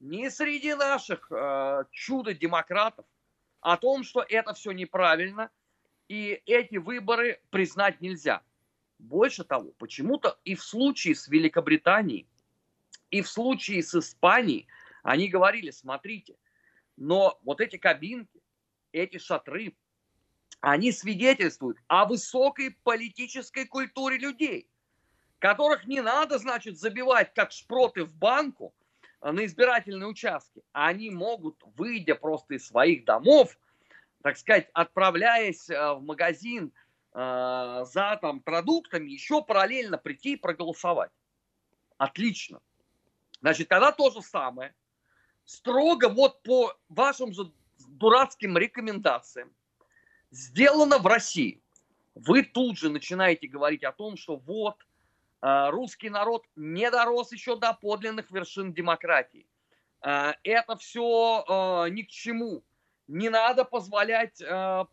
ни 0.00 0.28
среди 0.28 0.74
наших 0.74 1.30
э, 1.30 1.84
чудо-демократов 1.92 3.06
о 3.60 3.76
том, 3.76 4.02
что 4.02 4.24
это 4.28 4.54
все 4.54 4.72
неправильно, 4.72 5.50
и 6.08 6.42
эти 6.46 6.76
выборы 6.78 7.40
признать 7.50 8.00
нельзя. 8.00 8.42
Больше 8.98 9.44
того, 9.44 9.70
почему-то 9.78 10.36
и 10.44 10.56
в 10.56 10.64
случае 10.64 11.14
с 11.14 11.28
Великобританией, 11.28 12.26
и 13.10 13.22
в 13.22 13.28
случае 13.28 13.84
с 13.84 13.94
Испанией– 13.94 14.66
они 15.06 15.28
говорили, 15.28 15.70
смотрите, 15.70 16.36
но 16.96 17.38
вот 17.44 17.60
эти 17.60 17.76
кабинки, 17.76 18.42
эти 18.90 19.18
шатры, 19.18 19.76
они 20.60 20.90
свидетельствуют 20.90 21.78
о 21.86 22.06
высокой 22.06 22.72
политической 22.82 23.66
культуре 23.66 24.18
людей, 24.18 24.68
которых 25.38 25.86
не 25.86 26.00
надо, 26.00 26.38
значит, 26.38 26.76
забивать 26.76 27.32
как 27.34 27.52
шпроты 27.52 28.02
в 28.02 28.12
банку 28.12 28.74
э, 29.20 29.30
на 29.30 29.44
избирательные 29.44 30.08
участки. 30.08 30.64
Они 30.72 31.10
могут, 31.10 31.62
выйдя 31.76 32.16
просто 32.16 32.54
из 32.54 32.66
своих 32.66 33.04
домов, 33.04 33.56
так 34.22 34.36
сказать, 34.36 34.68
отправляясь 34.72 35.70
э, 35.70 35.92
в 35.92 36.02
магазин 36.02 36.72
э, 37.14 37.84
за 37.86 38.18
там, 38.20 38.40
продуктами, 38.40 39.08
еще 39.08 39.44
параллельно 39.44 39.98
прийти 39.98 40.32
и 40.32 40.36
проголосовать. 40.36 41.12
Отлично. 41.96 42.60
Значит, 43.40 43.68
когда 43.68 43.92
то 43.92 44.10
же 44.10 44.20
самое– 44.20 44.74
строго 45.46 46.08
вот 46.08 46.42
по 46.42 46.76
вашим 46.88 47.32
же 47.32 47.50
дурацким 47.88 48.58
рекомендациям 48.58 49.50
сделано 50.30 50.98
в 50.98 51.06
России. 51.06 51.62
Вы 52.14 52.42
тут 52.42 52.78
же 52.78 52.90
начинаете 52.90 53.46
говорить 53.46 53.84
о 53.84 53.92
том, 53.92 54.16
что 54.16 54.36
вот 54.36 54.76
э, 55.42 55.70
русский 55.70 56.10
народ 56.10 56.44
не 56.56 56.90
дорос 56.90 57.32
еще 57.32 57.56
до 57.56 57.72
подлинных 57.74 58.30
вершин 58.30 58.72
демократии. 58.72 59.46
Э, 60.04 60.32
это 60.42 60.76
все 60.76 61.44
э, 61.46 61.90
ни 61.90 62.02
к 62.02 62.08
чему. 62.08 62.62
Не 63.08 63.28
надо 63.28 63.64
позволять 63.64 64.42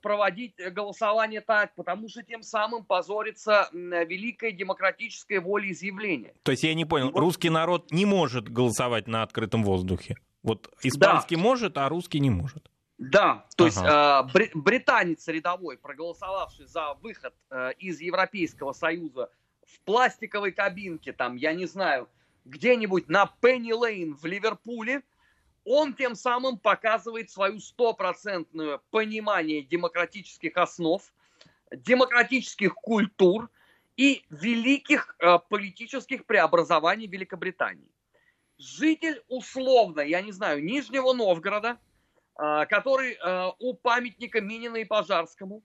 проводить 0.04 0.54
голосование 0.58 1.42
так, 1.42 1.74
потому 1.74 2.10
что 2.10 2.22
тем 2.22 2.44
самым 2.44 2.86
позорится 2.86 3.70
великое 3.74 4.52
демократическое 4.52 5.40
волеизъявление. 5.40 6.36
То 6.44 6.52
есть 6.52 6.62
я 6.62 6.76
не 6.76 6.86
понял, 6.86 7.10
вот... 7.10 7.20
русский 7.20 7.50
народ 7.50 7.92
не 7.92 8.06
может 8.06 8.50
голосовать 8.50 9.08
на 9.08 9.24
открытом 9.24 9.64
воздухе? 9.64 10.16
Вот 10.44 10.70
испанский 10.82 11.36
да. 11.36 11.42
может, 11.42 11.78
а 11.78 11.90
русский 11.90 12.20
не 12.20 12.30
может. 12.30 12.70
Да, 12.98 13.46
то 13.58 13.66
ага. 13.66 14.28
есть 14.28 14.44
э, 14.46 14.50
британец 14.54 15.28
рядовой, 15.28 15.78
проголосовавший 15.78 16.68
за 16.68 16.94
выход 17.02 17.34
э, 17.50 17.72
из 17.80 18.00
Европейского 18.00 18.74
Союза 18.74 19.30
в 19.66 19.80
пластиковой 19.82 20.52
кабинке, 20.52 21.12
там, 21.12 21.36
я 21.36 21.54
не 21.54 21.66
знаю, 21.66 22.08
где-нибудь 22.46 23.10
на 23.10 23.26
Пенни 23.42 23.72
Лейн 23.72 24.16
в 24.16 24.26
Ливерпуле, 24.26 25.02
он 25.66 25.94
тем 25.94 26.16
самым 26.16 26.58
показывает 26.58 27.30
свою 27.30 27.60
стопроцентное 27.60 28.80
понимание 28.92 29.64
демократических 29.64 30.58
основ, 30.58 31.02
демократических 31.72 32.74
культур 32.76 33.50
и 33.96 34.24
великих 34.30 35.16
э, 35.20 35.40
политических 35.50 36.26
преобразований 36.26 37.08
Великобритании. 37.08 37.93
Житель 38.58 39.24
условно, 39.30 40.02
я 40.02 40.22
не 40.22 40.32
знаю, 40.32 40.64
Нижнего 40.64 41.14
Новгорода, 41.14 41.80
э, 42.40 42.66
который 42.68 43.14
э, 43.14 43.52
у 43.60 43.74
памятника 43.74 44.42
Минина 44.42 44.78
и 44.78 44.86
Пожарскому 44.86 45.64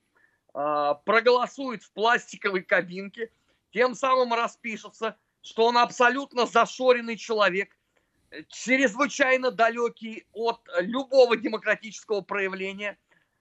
э, 0.55 0.95
проголосует 1.05 1.83
в 1.83 1.93
пластиковой 1.93 2.63
кабинке, 2.63 3.31
тем 3.73 3.95
самым 3.95 4.33
распишется, 4.33 5.17
что 5.43 5.67
он 5.67 5.77
абсолютно 5.77 6.47
зашоренный 6.47 7.17
человек, 7.17 7.77
чрезвычайно 8.49 9.51
далекий 9.51 10.27
от 10.33 10.61
любого 10.81 11.37
демократического 11.37 12.23
проявления, 12.23 12.99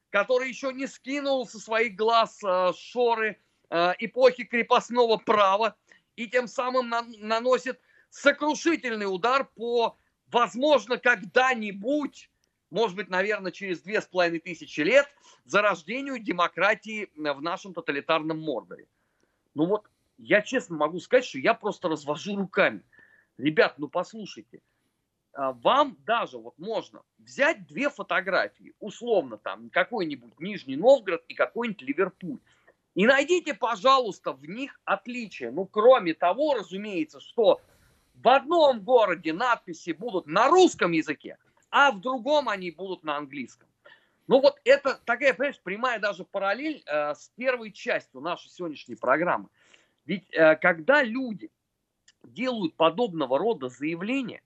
который 0.09 0.49
еще 0.49 0.73
не 0.73 0.87
скинул 0.87 1.47
со 1.47 1.59
своих 1.59 1.95
глаз 1.95 2.41
шоры 2.77 3.41
эпохи 3.69 4.45
крепостного 4.45 5.17
права 5.17 5.75
и 6.15 6.27
тем 6.27 6.47
самым 6.47 6.93
наносит 7.19 7.81
сокрушительный 8.09 9.05
удар 9.05 9.45
по, 9.45 9.97
возможно, 10.31 10.97
когда-нибудь, 10.97 12.29
может 12.69 12.95
быть, 12.95 13.09
наверное, 13.09 13.51
через 13.51 13.81
две 13.81 14.01
с 14.01 14.05
половиной 14.05 14.39
тысячи 14.39 14.81
лет, 14.81 15.07
зарождению 15.45 16.19
демократии 16.19 17.09
в 17.15 17.41
нашем 17.41 17.73
тоталитарном 17.73 18.39
Мордоре. 18.39 18.87
Ну 19.53 19.65
вот, 19.65 19.89
я 20.17 20.41
честно 20.41 20.75
могу 20.75 20.99
сказать, 20.99 21.25
что 21.25 21.39
я 21.39 21.53
просто 21.53 21.89
развожу 21.89 22.35
руками. 22.35 22.83
Ребят, 23.37 23.77
ну 23.77 23.87
послушайте, 23.87 24.61
а, 25.33 25.53
вам 25.53 25.97
даже 26.05 26.39
вот 26.39 26.57
можно 26.57 27.03
взять 27.19 27.67
две 27.67 27.89
фотографии, 27.89 28.73
условно 28.79 29.37
там 29.37 29.69
какой-нибудь 29.69 30.39
Нижний 30.39 30.75
Новгород 30.75 31.23
и 31.27 31.35
какой-нибудь 31.35 31.83
Ливерпуль. 31.83 32.39
И 32.95 33.05
найдите, 33.05 33.53
пожалуйста, 33.53 34.33
в 34.33 34.43
них 34.47 34.81
отличия. 34.83 35.51
Ну, 35.51 35.67
кроме 35.67 36.15
того, 36.15 36.55
разумеется, 36.55 37.19
что 37.19 37.61
в 38.23 38.29
одном 38.29 38.81
городе 38.81 39.33
надписи 39.33 39.91
будут 39.91 40.27
на 40.27 40.47
русском 40.49 40.91
языке, 40.91 41.37
а 41.69 41.91
в 41.91 42.01
другом 42.01 42.49
они 42.49 42.71
будут 42.71 43.03
на 43.03 43.17
английском. 43.17 43.67
Ну 44.27 44.41
вот 44.41 44.59
это 44.65 44.99
такая, 45.05 45.33
понимаешь, 45.33 45.61
прямая 45.63 45.99
даже 45.99 46.25
параллель 46.25 46.83
э, 46.85 47.13
с 47.13 47.31
первой 47.35 47.71
частью 47.71 48.21
нашей 48.21 48.49
сегодняшней 48.49 48.95
программы. 48.95 49.49
Ведь 50.05 50.27
э, 50.33 50.55
когда 50.57 51.03
люди 51.03 51.51
делают 52.23 52.75
подобного 52.75 53.37
рода 53.37 53.69
заявления, 53.69 54.41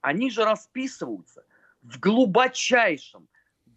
они 0.00 0.30
же 0.30 0.44
расписываются 0.44 1.44
в 1.82 1.98
глубочайшем, 1.98 3.28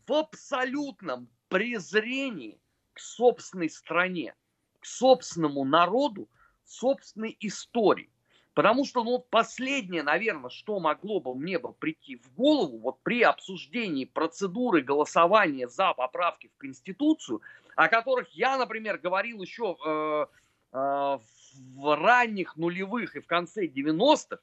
в 0.06 0.14
абсолютном 0.14 1.30
презрении 1.48 2.60
к 2.94 3.00
собственной 3.00 3.70
стране, 3.70 4.36
к 4.80 4.86
собственному 4.86 5.64
народу, 5.66 6.30
собственной 6.66 7.36
истории. 7.40 8.12
Потому 8.60 8.84
что 8.84 9.06
ну, 9.06 9.20
последнее, 9.20 10.04
наверное, 10.04 10.50
что 10.50 10.82
могло 10.82 11.22
бы 11.22 11.34
мне 11.34 11.58
бы 11.60 11.72
прийти 11.72 12.18
в 12.18 12.36
голову 12.36 12.78
вот 12.80 13.02
при 13.04 13.22
обсуждении 13.22 14.04
процедуры 14.04 14.82
голосования 14.82 15.70
за 15.70 15.94
поправки 15.94 16.48
в 16.48 16.58
Конституцию, 16.58 17.42
о 17.78 17.88
которых 17.88 18.28
я, 18.32 18.58
например, 18.58 18.98
говорил 18.98 19.42
еще 19.42 19.78
э, 19.82 20.26
э, 20.74 20.78
в 20.78 21.96
ранних 21.96 22.58
нулевых 22.58 23.16
и 23.16 23.22
в 23.22 23.28
конце 23.28 23.66
90-х, 23.66 24.40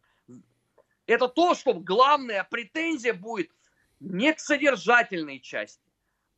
это 1.07 1.29
то, 1.29 1.55
что 1.55 1.75
главная 1.75 2.43
претензия 2.51 3.13
будет 3.13 3.51
не 4.01 4.33
к 4.33 4.41
содержательной 4.41 5.41
части, 5.41 5.85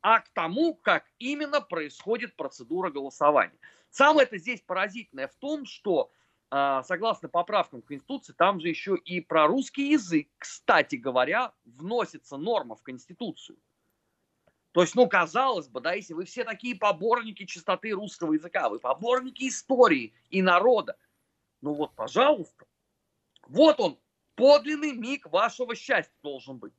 а 0.01 0.19
к 0.19 0.27
тому, 0.33 0.73
как 0.73 1.05
именно 1.17 1.61
происходит 1.61 2.35
процедура 2.35 2.91
голосования. 2.91 3.57
Самое 3.89 4.27
это 4.27 4.37
здесь 4.37 4.59
поразительное 4.59 5.29
в 5.29 5.35
том, 5.35 5.65
что 5.65 6.11
согласно 6.51 7.29
поправкам 7.29 7.81
Конституции, 7.81 8.33
там 8.33 8.59
же 8.59 8.69
еще 8.69 8.95
и 8.95 9.21
про 9.21 9.47
русский 9.47 9.91
язык, 9.91 10.27
кстати 10.37 10.95
говоря, 10.95 11.53
вносится 11.65 12.37
норма 12.37 12.75
в 12.75 12.81
Конституцию. 12.81 13.57
То 14.71 14.81
есть, 14.81 14.95
ну, 14.95 15.07
казалось 15.07 15.67
бы, 15.67 15.81
да, 15.81 15.93
если 15.93 16.13
вы 16.13 16.25
все 16.25 16.43
такие 16.43 16.75
поборники 16.75 17.45
чистоты 17.45 17.91
русского 17.91 18.33
языка, 18.33 18.69
вы 18.69 18.79
поборники 18.79 19.47
истории 19.47 20.13
и 20.29 20.41
народа, 20.41 20.95
ну 21.61 21.73
вот, 21.73 21.93
пожалуйста, 21.95 22.65
вот 23.47 23.79
он, 23.79 23.97
подлинный 24.35 24.93
миг 24.93 25.27
вашего 25.27 25.75
счастья 25.75 26.13
должен 26.21 26.57
быть. 26.57 26.73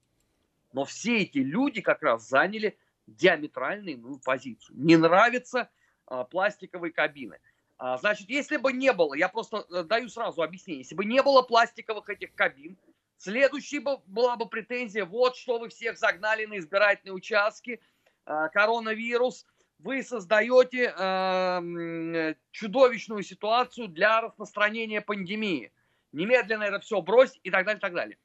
Но 0.72 0.84
все 0.84 1.18
эти 1.18 1.38
люди 1.38 1.80
как 1.80 2.02
раз 2.02 2.28
заняли 2.28 2.78
диаметрально 3.06 3.90
иную 3.90 4.20
позицию. 4.20 4.76
Не 4.78 4.96
нравятся 4.96 5.68
а, 6.06 6.24
пластиковые 6.24 6.92
кабины. 6.92 7.40
А, 7.82 7.96
значит, 7.96 8.28
если 8.28 8.58
бы 8.58 8.74
не 8.74 8.92
было, 8.92 9.14
я 9.14 9.30
просто 9.30 9.64
э, 9.70 9.84
даю 9.84 10.10
сразу 10.10 10.42
объяснение, 10.42 10.82
если 10.82 10.94
бы 10.94 11.06
не 11.06 11.22
было 11.22 11.40
пластиковых 11.40 12.10
этих 12.10 12.34
кабин, 12.34 12.76
следующей 13.16 13.78
бы, 13.78 14.00
была 14.04 14.36
бы 14.36 14.46
претензия, 14.46 15.06
вот 15.06 15.34
что 15.34 15.58
вы 15.58 15.70
всех 15.70 15.96
загнали 15.96 16.44
на 16.44 16.58
избирательные 16.58 17.14
участки, 17.14 17.80
а, 18.26 18.50
коронавирус, 18.50 19.46
вы 19.78 20.02
создаете 20.02 20.94
э, 20.94 22.34
чудовищную 22.50 23.22
ситуацию 23.22 23.88
для 23.88 24.20
распространения 24.20 25.00
пандемии 25.00 25.72
немедленно 26.12 26.64
это 26.64 26.80
все 26.80 27.00
брось 27.00 27.40
и 27.44 27.50
так 27.50 27.64
далее, 27.64 27.78
и 27.78 27.80
так 27.80 27.94
далее. 27.94 28.18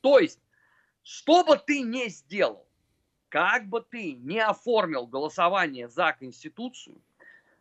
То 0.00 0.18
есть, 0.18 0.40
что 1.02 1.44
бы 1.44 1.58
ты 1.58 1.82
ни 1.82 2.08
сделал, 2.08 2.66
как 3.28 3.66
бы 3.66 3.82
ты 3.82 4.12
не 4.14 4.40
оформил 4.40 5.06
голосование 5.06 5.90
за 5.90 6.14
Конституцию, 6.18 7.02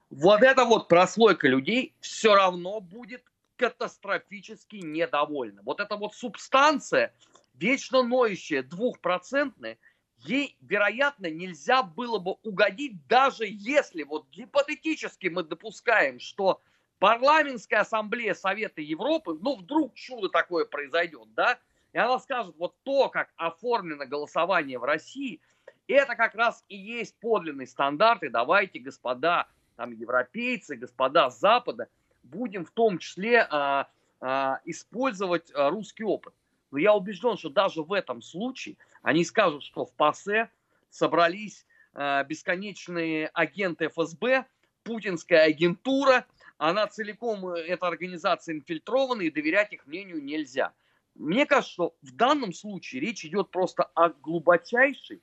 вот 0.10 0.42
эта 0.42 0.66
вот 0.66 0.88
прослойка 0.88 1.48
людей 1.48 1.94
все 2.00 2.36
равно 2.36 2.80
будет 2.80 3.24
катастрофически 3.58 4.78
недовольна. 4.78 5.62
Вот 5.64 5.80
эта 5.80 5.96
вот 5.96 6.16
субстанция, 6.16 7.14
вечно 7.56 8.04
ноющая, 8.04 8.64
двухпроцентная, 8.64 9.78
ей, 10.20 10.56
вероятно, 10.62 11.30
нельзя 11.30 11.84
было 11.84 12.20
бы 12.20 12.34
угодить, 12.44 13.06
даже 13.08 13.46
если 13.48 14.04
вот 14.04 14.28
гипотетически 14.30 15.28
мы 15.28 15.44
допускаем, 15.44 16.20
что 16.20 16.62
парламентская 17.00 17.82
ассамблея 17.82 18.34
Совета 18.34 18.82
Европы, 18.82 19.38
ну, 19.42 19.56
вдруг 19.56 19.94
чудо 19.96 20.30
такое 20.30 20.66
произойдет, 20.66 21.34
да, 21.34 21.60
и 21.94 21.98
она 21.98 22.20
скажет, 22.20 22.56
вот 22.58 22.76
то, 22.84 23.10
как 23.10 23.30
оформлено 23.36 24.06
голосование 24.06 24.78
в 24.78 24.84
России, 24.84 25.42
это 25.88 26.16
как 26.16 26.36
раз 26.36 26.64
и 26.68 26.78
есть 26.78 27.18
подлинный 27.20 27.68
стандарт, 27.68 28.24
и 28.24 28.30
давайте, 28.30 28.80
господа, 28.80 29.48
там, 29.78 29.92
европейцы, 29.94 30.76
господа 30.76 31.30
Запада, 31.30 31.88
будем 32.24 32.66
в 32.66 32.72
том 32.72 32.98
числе 32.98 33.48
а, 33.50 33.88
а, 34.20 34.60
использовать 34.66 35.50
а, 35.54 35.70
русский 35.70 36.04
опыт. 36.04 36.34
Но 36.72 36.78
я 36.78 36.94
убежден, 36.94 37.38
что 37.38 37.50
даже 37.50 37.82
в 37.82 37.94
этом 37.94 38.22
случае 38.22 38.76
они 39.02 39.24
скажут, 39.24 39.64
что 39.64 39.86
в 39.86 39.94
ПАСЕ 39.94 40.50
собрались 40.90 41.66
а, 41.94 42.26
бесконечные 42.26 43.28
агенты 43.28 43.88
ФСБ, 43.88 44.46
путинская 44.84 45.44
агентура– 45.44 46.26
она 46.58 46.88
целиком, 46.88 47.48
э, 47.50 47.60
эта 47.62 47.88
организация 47.88 48.56
инфильтрована, 48.56 49.22
и 49.22 49.32
доверять 49.32 49.74
их 49.74 49.86
мнению 49.86 50.24
нельзя. 50.24 50.74
Мне 51.16 51.46
кажется, 51.46 51.74
что 51.74 51.96
в 52.02 52.12
данном 52.12 52.54
случае 52.54 53.02
речь 53.02 53.26
идет 53.26 53.50
просто 53.50 53.84
о 53.84 54.10
глубочайшей 54.10 55.22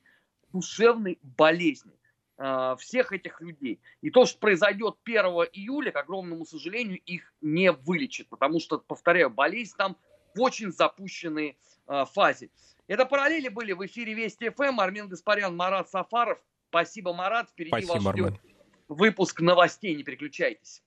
душевной 0.53 1.19
болезни 1.23 1.93
всех 2.37 3.13
этих 3.13 3.41
людей. 3.41 3.81
И 4.01 4.11
то, 4.11 4.27
что 4.27 4.39
произойдет 4.39 4.97
1 5.05 5.25
июля, 5.53 5.93
к 5.93 5.97
огромному 5.97 6.45
сожалению, 6.45 6.99
их 7.07 7.33
не 7.41 7.71
вылечит, 7.71 8.29
потому 8.29 8.59
что, 8.59 8.79
повторяю, 8.79 9.31
болезнь 9.31 9.75
там 9.77 9.97
в 10.35 10.41
очень 10.41 10.73
запущенной 10.73 11.57
э, 11.87 12.05
фазе. 12.13 12.51
Это 12.87 13.07
параллели 13.07 13.49
были 13.49 13.73
в 13.73 13.85
эфире 13.87 14.15
Вести 14.15 14.51
ФМ. 14.51 14.81
Армен 14.81 15.09
Гаспарян, 15.09 15.57
Марат 15.57 15.89
Сафаров. 15.89 16.39
Спасибо, 16.69 17.13
Марат. 17.13 17.51
Впереди 17.51 17.71
Спасибо, 17.71 17.93
вас 17.93 18.03
ждет 18.03 18.27
Армен. 18.27 18.41
выпуск 18.89 19.41
новостей. 19.41 19.95
Не 19.95 20.03
переключайтесь. 20.03 20.83